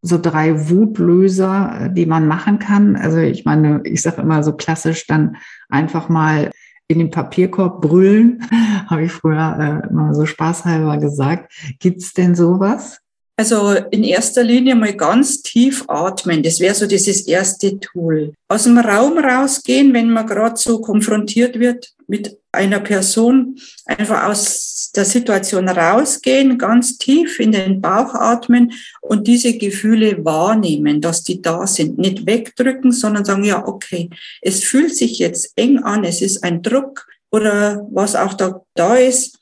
so 0.04 0.20
drei 0.22 0.70
Wutlöser, 0.70 1.86
äh, 1.86 1.94
die 1.94 2.06
man 2.06 2.28
machen 2.28 2.60
kann. 2.60 2.96
Also 2.96 3.18
ich 3.18 3.46
meine, 3.46 3.82
ich 3.86 4.02
sage 4.02 4.22
immer 4.22 4.44
so 4.44 4.54
klassisch 4.54 5.08
dann 5.08 5.38
einfach 5.70 6.10
mal 6.10 6.52
in 6.90 7.00
den 7.00 7.10
Papierkorb 7.10 7.82
brüllen, 7.82 8.44
habe 8.90 9.06
ich 9.06 9.12
früher 9.12 9.82
äh, 9.84 9.90
immer 9.90 10.14
so 10.14 10.26
spaßhalber 10.26 10.98
gesagt. 10.98 11.52
Gibt's 11.80 12.14
denn 12.14 12.36
sowas? 12.36 13.00
Also 13.36 13.72
in 13.90 14.04
erster 14.04 14.44
Linie 14.44 14.76
mal 14.76 14.94
ganz 14.94 15.42
tief 15.42 15.86
atmen. 15.88 16.44
Das 16.44 16.60
wäre 16.60 16.76
so 16.76 16.86
dieses 16.86 17.26
erste 17.26 17.80
Tool. 17.80 18.34
Aus 18.48 18.66
dem 18.66 18.78
Raum 18.78 19.18
rausgehen, 19.18 19.92
wenn 19.94 20.12
man 20.12 20.28
gerade 20.28 20.56
so 20.58 20.82
konfrontiert 20.82 21.60
wird 21.60 21.94
mit 22.08 22.38
einer 22.52 22.80
Person, 22.80 23.58
einfach 23.86 24.26
aus 24.26 24.92
der 24.96 25.06
Situation 25.06 25.68
rausgehen, 25.68 26.58
ganz 26.58 26.98
tief 26.98 27.40
in 27.40 27.52
den 27.52 27.82
Bauch 27.82 28.14
atmen 28.14 28.74
und 29.02 29.28
diese 29.28 29.58
Gefühle 29.58 30.24
wahrnehmen, 30.24 31.02
dass 31.02 31.24
die 31.24 31.42
da 31.42 31.66
sind. 31.66 31.98
Nicht 31.98 32.26
wegdrücken, 32.26 32.92
sondern 32.92 33.26
sagen, 33.26 33.44
ja, 33.44 33.68
okay, 33.68 34.10
es 34.42 34.64
fühlt 34.64 34.96
sich 34.96 35.20
jetzt 35.20 35.54
eng 35.56 35.80
an, 35.80 36.04
es 36.04 36.22
ist 36.22 36.44
ein 36.44 36.62
Druck 36.62 37.08
oder 37.32 37.88
was 37.92 38.16
auch 38.16 38.34
da, 38.34 38.62
da 38.76 38.96
ist 38.96 39.40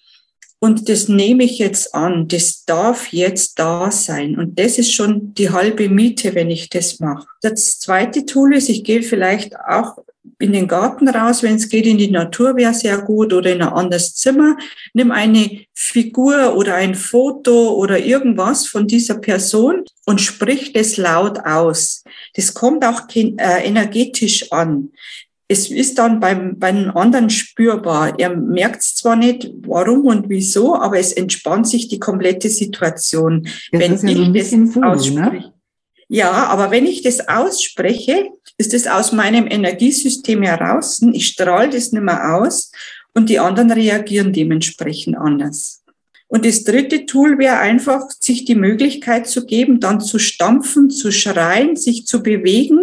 und 0.63 0.89
das 0.89 1.07
nehme 1.07 1.43
ich 1.43 1.57
jetzt 1.57 1.95
an, 1.95 2.27
das 2.27 2.65
darf 2.65 3.11
jetzt 3.11 3.57
da 3.57 3.89
sein. 3.89 4.37
Und 4.37 4.59
das 4.59 4.77
ist 4.77 4.93
schon 4.93 5.33
die 5.33 5.49
halbe 5.49 5.89
Miete, 5.89 6.35
wenn 6.35 6.51
ich 6.51 6.69
das 6.69 6.99
mache. 6.99 7.25
Das 7.41 7.79
zweite 7.79 8.27
Tool 8.27 8.55
ist, 8.55 8.69
ich 8.69 8.83
gehe 8.83 9.01
vielleicht 9.01 9.55
auch 9.59 9.97
in 10.39 10.53
den 10.53 10.67
Garten 10.67 11.07
raus, 11.07 11.43
wenn 11.43 11.55
es 11.55 11.69
geht, 11.69 11.85
in 11.85 11.97
die 11.97 12.11
Natur 12.11 12.55
wäre 12.55 12.73
sehr 12.73 12.99
gut 12.99 13.33
oder 13.33 13.51
in 13.51 13.61
ein 13.61 13.69
anderes 13.69 14.15
Zimmer. 14.15 14.55
Nimm 14.93 15.11
eine 15.11 15.61
Figur 15.73 16.55
oder 16.55 16.75
ein 16.75 16.95
Foto 16.95 17.75
oder 17.75 17.99
irgendwas 17.99 18.67
von 18.67 18.87
dieser 18.87 19.15
Person 19.15 19.83
und 20.05 20.21
sprich 20.21 20.73
das 20.73 20.97
laut 20.97 21.39
aus. 21.39 22.03
Das 22.35 22.53
kommt 22.53 22.85
auch 22.85 23.01
äh, 23.13 23.65
energetisch 23.65 24.51
an 24.51 24.91
es 25.51 25.69
ist 25.69 25.97
dann 25.97 26.21
beim, 26.21 26.57
beim 26.57 26.91
anderen 26.95 27.29
spürbar. 27.29 28.17
Er 28.17 28.33
merkt 28.33 28.81
es 28.81 28.95
zwar 28.95 29.17
nicht, 29.17 29.51
warum 29.67 30.05
und 30.05 30.29
wieso, 30.29 30.77
aber 30.77 30.97
es 30.97 31.11
entspannt 31.11 31.67
sich 31.67 31.89
die 31.89 31.99
komplette 31.99 32.49
Situation. 32.49 33.43
Das 33.71 33.81
wenn 33.81 33.93
ist 33.93 34.03
ja 34.03 34.09
ich 34.11 34.17
so 34.17 34.23
ein 34.23 34.31
bisschen 34.31 34.65
das 34.67 34.75
ne? 34.75 34.87
ausspreche. 34.87 35.47
Ne? 35.47 35.53
Ja, 36.13 36.47
aber 36.47 36.71
wenn 36.71 36.85
ich 36.85 37.03
das 37.03 37.29
ausspreche, 37.29 38.31
ist 38.57 38.73
es 38.73 38.85
aus 38.85 39.13
meinem 39.13 39.47
Energiesystem 39.47 40.43
heraus. 40.43 41.01
Ich 41.13 41.27
strahle 41.27 41.69
das 41.69 41.93
nicht 41.93 42.03
mehr 42.03 42.35
aus 42.35 42.73
und 43.13 43.29
die 43.29 43.39
anderen 43.39 43.71
reagieren 43.71 44.33
dementsprechend 44.33 45.15
anders. 45.15 45.85
Und 46.27 46.45
das 46.45 46.65
dritte 46.65 47.05
Tool 47.05 47.37
wäre 47.37 47.59
einfach, 47.59 48.09
sich 48.19 48.43
die 48.43 48.55
Möglichkeit 48.55 49.25
zu 49.25 49.45
geben, 49.45 49.79
dann 49.79 50.01
zu 50.01 50.19
stampfen, 50.19 50.89
zu 50.89 51.13
schreien, 51.13 51.77
sich 51.77 52.05
zu 52.05 52.21
bewegen, 52.21 52.79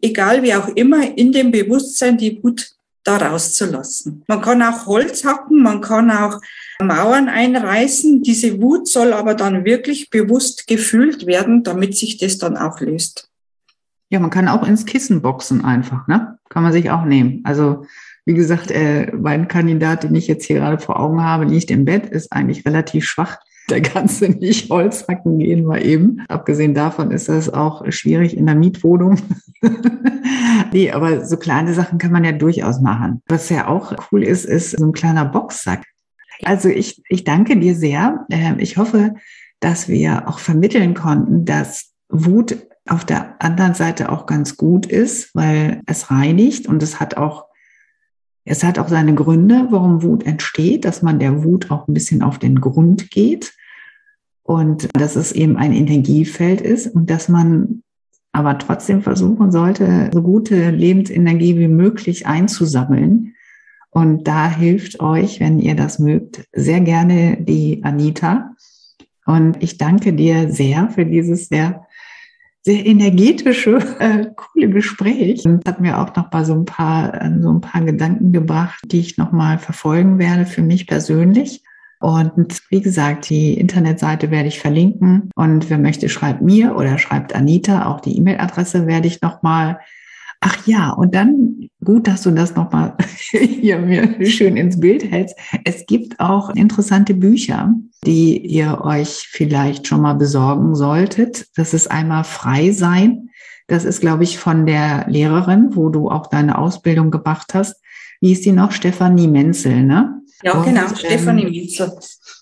egal 0.00 0.44
wie 0.44 0.54
auch 0.54 0.68
immer, 0.68 1.18
in 1.18 1.32
dem 1.32 1.50
Bewusstsein 1.50 2.18
die 2.18 2.40
Wut 2.40 2.70
da 3.02 3.16
rauszulassen. 3.16 4.22
Man 4.28 4.42
kann 4.42 4.62
auch 4.62 4.86
Holz 4.86 5.24
hacken, 5.24 5.60
man 5.60 5.80
kann 5.80 6.08
auch 6.08 6.40
Mauern 6.82 7.28
einreißen. 7.28 8.22
Diese 8.22 8.60
Wut 8.60 8.88
soll 8.88 9.12
aber 9.12 9.34
dann 9.34 9.64
wirklich 9.64 10.10
bewusst 10.10 10.66
gefühlt 10.66 11.26
werden, 11.26 11.62
damit 11.62 11.96
sich 11.96 12.18
das 12.18 12.38
dann 12.38 12.56
auch 12.56 12.80
löst. 12.80 13.28
Ja, 14.08 14.18
man 14.18 14.30
kann 14.30 14.48
auch 14.48 14.66
ins 14.66 14.86
Kissen 14.86 15.22
boxen 15.22 15.64
einfach, 15.64 16.08
ne? 16.08 16.38
Kann 16.48 16.64
man 16.64 16.72
sich 16.72 16.90
auch 16.90 17.04
nehmen. 17.04 17.42
Also 17.44 17.84
wie 18.26 18.34
gesagt, 18.34 18.70
äh, 18.70 19.12
mein 19.12 19.48
Kandidat, 19.48 20.04
den 20.04 20.14
ich 20.14 20.26
jetzt 20.26 20.44
hier 20.44 20.56
gerade 20.56 20.78
vor 20.78 21.00
Augen 21.00 21.22
habe, 21.22 21.46
nicht 21.46 21.70
im 21.70 21.84
Bett, 21.84 22.06
ist 22.06 22.32
eigentlich 22.32 22.66
relativ 22.66 23.04
schwach. 23.04 23.38
Der 23.68 23.80
ganze 23.80 24.28
nicht 24.28 24.68
Holzhacken 24.70 25.38
gehen 25.38 25.64
mal 25.64 25.84
eben. 25.84 26.24
Abgesehen 26.28 26.74
davon 26.74 27.12
ist 27.12 27.28
das 27.28 27.52
auch 27.52 27.84
schwierig 27.90 28.36
in 28.36 28.46
der 28.46 28.56
Mietwohnung. 28.56 29.18
nee, 30.72 30.90
aber 30.90 31.24
so 31.24 31.36
kleine 31.36 31.72
Sachen 31.72 31.98
kann 31.98 32.10
man 32.10 32.24
ja 32.24 32.32
durchaus 32.32 32.80
machen. 32.80 33.22
Was 33.28 33.48
ja 33.48 33.68
auch 33.68 33.94
cool 34.10 34.24
ist, 34.24 34.44
ist 34.44 34.76
so 34.76 34.84
ein 34.84 34.92
kleiner 34.92 35.24
Boxsack. 35.24 35.84
Also 36.44 36.68
ich, 36.68 37.02
ich 37.08 37.24
danke 37.24 37.58
dir 37.58 37.74
sehr. 37.74 38.26
Ähm, 38.30 38.58
ich 38.58 38.76
hoffe, 38.76 39.14
dass 39.60 39.88
wir 39.88 40.28
auch 40.28 40.38
vermitteln 40.38 40.94
konnten, 40.94 41.44
dass 41.44 41.92
Wut 42.08 42.56
auf 42.88 43.04
der 43.04 43.36
anderen 43.42 43.74
Seite 43.74 44.10
auch 44.10 44.26
ganz 44.26 44.56
gut 44.56 44.86
ist, 44.86 45.34
weil 45.34 45.82
es 45.86 46.10
reinigt 46.10 46.66
und 46.66 46.82
es 46.82 46.98
hat 46.98 47.16
auch, 47.16 47.46
es 48.44 48.64
hat 48.64 48.78
auch 48.78 48.88
seine 48.88 49.14
Gründe, 49.14 49.68
warum 49.70 50.02
Wut 50.02 50.24
entsteht, 50.24 50.84
dass 50.84 51.02
man 51.02 51.18
der 51.18 51.44
Wut 51.44 51.70
auch 51.70 51.86
ein 51.86 51.94
bisschen 51.94 52.22
auf 52.22 52.38
den 52.38 52.60
Grund 52.60 53.10
geht 53.10 53.52
und 54.42 54.88
dass 54.94 55.14
es 55.14 55.30
eben 55.32 55.56
ein 55.56 55.72
Energiefeld 55.72 56.60
ist 56.60 56.88
und 56.88 57.10
dass 57.10 57.28
man 57.28 57.82
aber 58.32 58.58
trotzdem 58.58 59.02
versuchen 59.02 59.52
sollte, 59.52 60.10
so 60.12 60.22
gute 60.22 60.70
Lebensenergie 60.70 61.58
wie 61.58 61.68
möglich 61.68 62.26
einzusammeln. 62.26 63.34
Und 63.90 64.28
da 64.28 64.48
hilft 64.50 65.00
euch, 65.00 65.40
wenn 65.40 65.58
ihr 65.58 65.74
das 65.74 65.98
mögt, 65.98 66.44
sehr 66.52 66.80
gerne 66.80 67.38
die 67.40 67.82
Anita. 67.82 68.54
Und 69.26 69.62
ich 69.62 69.78
danke 69.78 70.12
dir 70.12 70.52
sehr 70.52 70.90
für 70.90 71.04
dieses 71.04 71.48
sehr 71.48 71.86
sehr 72.62 72.84
energetische, 72.84 73.78
äh, 73.98 74.26
coole 74.36 74.68
Gespräch. 74.68 75.44
Und 75.44 75.66
hat 75.66 75.80
mir 75.80 75.98
auch 75.98 76.14
noch 76.14 76.30
mal 76.30 76.44
so 76.44 76.54
ein 76.54 76.64
paar, 76.64 77.12
so 77.40 77.52
ein 77.52 77.60
paar 77.60 77.82
Gedanken 77.82 78.32
gebracht, 78.32 78.80
die 78.86 79.00
ich 79.00 79.16
noch 79.18 79.32
mal 79.32 79.58
verfolgen 79.58 80.18
werde 80.18 80.46
für 80.46 80.62
mich 80.62 80.86
persönlich. 80.86 81.62
Und 82.00 82.62
wie 82.70 82.80
gesagt, 82.80 83.28
die 83.28 83.54
Internetseite 83.54 84.30
werde 84.30 84.48
ich 84.48 84.58
verlinken. 84.58 85.30
Und 85.34 85.68
wer 85.68 85.78
möchte, 85.78 86.08
schreibt 86.08 86.40
mir 86.40 86.76
oder 86.76 86.98
schreibt 86.98 87.34
Anita. 87.34 87.86
Auch 87.86 88.00
die 88.00 88.16
E-Mail-Adresse 88.16 88.86
werde 88.86 89.06
ich 89.06 89.20
noch 89.20 89.42
mal 89.42 89.80
Ach 90.40 90.66
ja, 90.66 90.90
und 90.90 91.14
dann 91.14 91.68
gut, 91.84 92.06
dass 92.06 92.22
du 92.22 92.30
das 92.30 92.54
nochmal 92.54 92.96
hier 93.30 93.78
mir 93.78 94.26
schön 94.26 94.56
ins 94.56 94.80
Bild 94.80 95.10
hältst. 95.10 95.36
Es 95.64 95.84
gibt 95.86 96.18
auch 96.18 96.50
interessante 96.50 97.12
Bücher, 97.12 97.74
die 98.06 98.38
ihr 98.38 98.80
euch 98.82 99.28
vielleicht 99.30 99.86
schon 99.86 100.00
mal 100.00 100.14
besorgen 100.14 100.74
solltet. 100.74 101.46
Das 101.56 101.74
ist 101.74 101.90
einmal 101.90 102.24
Frei 102.24 102.70
sein. 102.70 103.28
Das 103.66 103.84
ist, 103.84 104.00
glaube 104.00 104.24
ich, 104.24 104.38
von 104.38 104.64
der 104.64 105.06
Lehrerin, 105.08 105.76
wo 105.76 105.90
du 105.90 106.10
auch 106.10 106.26
deine 106.26 106.58
Ausbildung 106.58 107.10
gemacht 107.10 107.52
hast. 107.52 107.76
Wie 108.20 108.32
ist 108.32 108.44
die 108.44 108.52
noch? 108.52 108.72
Stefanie 108.72 109.28
Menzel, 109.28 109.84
ne? 109.84 110.22
Ja, 110.42 110.54
und, 110.54 110.64
genau, 110.64 110.86
ähm, 110.86 110.96
Stefanie 110.96 111.44
Menzel. 111.44 111.92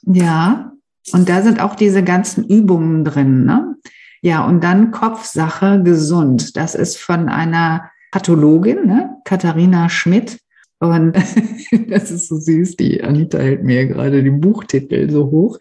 Ja, 0.04 0.72
und 1.12 1.28
da 1.28 1.42
sind 1.42 1.60
auch 1.60 1.74
diese 1.74 2.04
ganzen 2.04 2.44
Übungen 2.44 3.04
drin, 3.04 3.44
ne? 3.44 3.74
Ja, 4.22 4.44
und 4.44 4.62
dann 4.64 4.90
Kopfsache 4.90 5.82
gesund. 5.82 6.56
Das 6.56 6.74
ist 6.74 6.98
von 6.98 7.28
einer 7.28 7.90
Pathologin, 8.10 8.86
ne? 8.86 9.16
Katharina 9.24 9.88
Schmidt. 9.88 10.40
Und 10.80 11.12
das 11.88 12.10
ist 12.10 12.28
so 12.28 12.36
süß, 12.38 12.76
die 12.76 13.02
Anita 13.02 13.38
hält 13.38 13.64
mir 13.64 13.86
gerade 13.86 14.22
den 14.22 14.40
Buchtitel 14.40 15.10
so 15.10 15.30
hoch. 15.30 15.58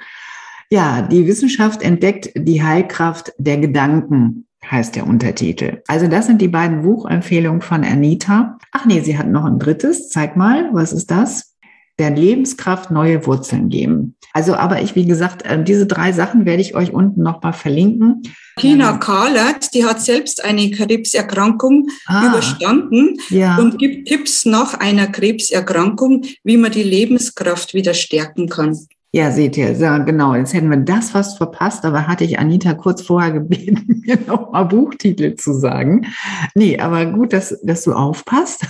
Ja, 0.70 1.02
die 1.02 1.28
Wissenschaft 1.28 1.82
entdeckt 1.82 2.32
die 2.36 2.62
Heilkraft 2.62 3.34
der 3.38 3.58
Gedanken, 3.58 4.48
heißt 4.70 4.96
der 4.96 5.08
Untertitel. 5.08 5.82
Also 5.88 6.08
das 6.08 6.28
sind 6.28 6.42
die 6.42 6.50
beiden 6.50 6.82
Buchempfehlungen 6.82 7.62
von 7.62 7.84
Anita. 7.84 8.58
Ach 8.72 8.86
nee, 8.86 9.00
sie 9.00 9.18
hat 9.18 9.28
noch 9.28 9.46
ein 9.46 9.60
drittes. 9.60 10.10
Zeig 10.10 10.36
mal, 10.36 10.70
was 10.74 10.92
ist 10.92 11.10
das? 11.10 11.57
Der 12.00 12.12
Lebenskraft 12.12 12.92
neue 12.92 13.26
Wurzeln 13.26 13.70
geben. 13.70 14.16
Also, 14.34 14.54
aber 14.54 14.82
ich, 14.82 14.96
wie 14.96 15.06
gesagt, 15.06 15.44
äh, 15.46 15.64
diese 15.64 15.88
drei 15.88 16.12
Sachen 16.12 16.46
werde 16.46 16.62
ich 16.62 16.76
euch 16.76 16.94
unten 16.94 17.24
nochmal 17.24 17.54
verlinken. 17.54 18.22
Tina 18.60 18.98
Kahlert, 18.98 19.74
die 19.74 19.86
hat 19.86 20.02
selbst 20.02 20.44
eine 20.44 20.70
Krebserkrankung 20.70 21.88
ah, 22.06 22.28
überstanden 22.28 23.18
ja. 23.30 23.58
und 23.58 23.80
gibt 23.80 24.08
Tipps 24.08 24.46
nach 24.46 24.76
einer 24.76 25.08
Krebserkrankung, 25.08 26.26
wie 26.44 26.58
man 26.58 26.72
die 26.72 26.84
Lebenskraft 26.84 27.74
wieder 27.74 27.94
stärken 27.94 28.48
kann. 28.50 28.78
Ja, 29.18 29.32
seht 29.32 29.58
ihr, 29.58 29.76
so, 29.76 30.06
genau. 30.06 30.36
Jetzt 30.36 30.54
hätten 30.54 30.70
wir 30.70 30.78
das 30.78 31.10
fast 31.10 31.38
verpasst, 31.38 31.86
aber 31.86 32.06
hatte 32.06 32.24
ich 32.24 32.38
Anita 32.38 32.76
kurz 32.76 33.02
vorher 33.02 33.32
gebeten, 33.32 34.04
mir 34.06 34.20
nochmal 34.28 34.66
Buchtitel 34.66 35.34
zu 35.34 35.54
sagen. 35.54 36.06
Nee, 36.54 36.78
aber 36.80 37.08
gut, 37.08 37.34
dass, 37.34 37.60
dass 37.64 37.84
du 37.84 37.94
aufpasst. 37.94 38.68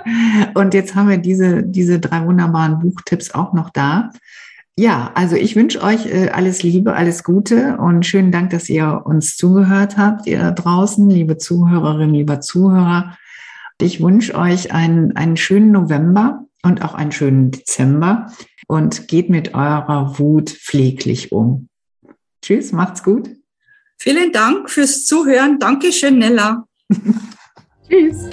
Und 0.54 0.72
jetzt 0.72 0.94
haben 0.94 1.10
wir 1.10 1.18
diese, 1.18 1.62
diese 1.62 2.00
drei 2.00 2.24
wunderbaren 2.24 2.78
Buchtipps 2.78 3.34
auch 3.34 3.52
noch 3.52 3.68
da. 3.68 4.08
Ja, 4.74 5.10
also 5.16 5.36
ich 5.36 5.54
wünsche 5.54 5.82
euch 5.82 6.06
äh, 6.06 6.30
alles 6.30 6.62
Liebe, 6.62 6.94
alles 6.94 7.22
Gute 7.22 7.76
und 7.76 8.06
schönen 8.06 8.32
Dank, 8.32 8.48
dass 8.48 8.70
ihr 8.70 9.02
uns 9.04 9.36
zugehört 9.36 9.98
habt, 9.98 10.26
ihr 10.26 10.38
da 10.38 10.50
draußen, 10.52 11.10
liebe 11.10 11.36
Zuhörerinnen, 11.36 12.14
lieber 12.14 12.40
Zuhörer. 12.40 13.18
Ich 13.78 14.02
wünsche 14.02 14.34
euch 14.34 14.72
einen, 14.72 15.14
einen 15.14 15.36
schönen 15.36 15.72
November 15.72 16.46
und 16.62 16.82
auch 16.82 16.94
einen 16.94 17.12
schönen 17.12 17.50
Dezember 17.50 18.28
und 18.70 19.08
geht 19.08 19.30
mit 19.30 19.52
eurer 19.52 20.16
Wut 20.20 20.48
pfleglich 20.48 21.32
um. 21.32 21.68
Tschüss, 22.40 22.70
macht's 22.70 23.02
gut. 23.02 23.28
Vielen 23.98 24.30
Dank 24.30 24.70
fürs 24.70 25.04
Zuhören. 25.04 25.58
Dankeschön, 25.58 26.18
Nella. 26.18 26.64
Tschüss. 27.88 28.30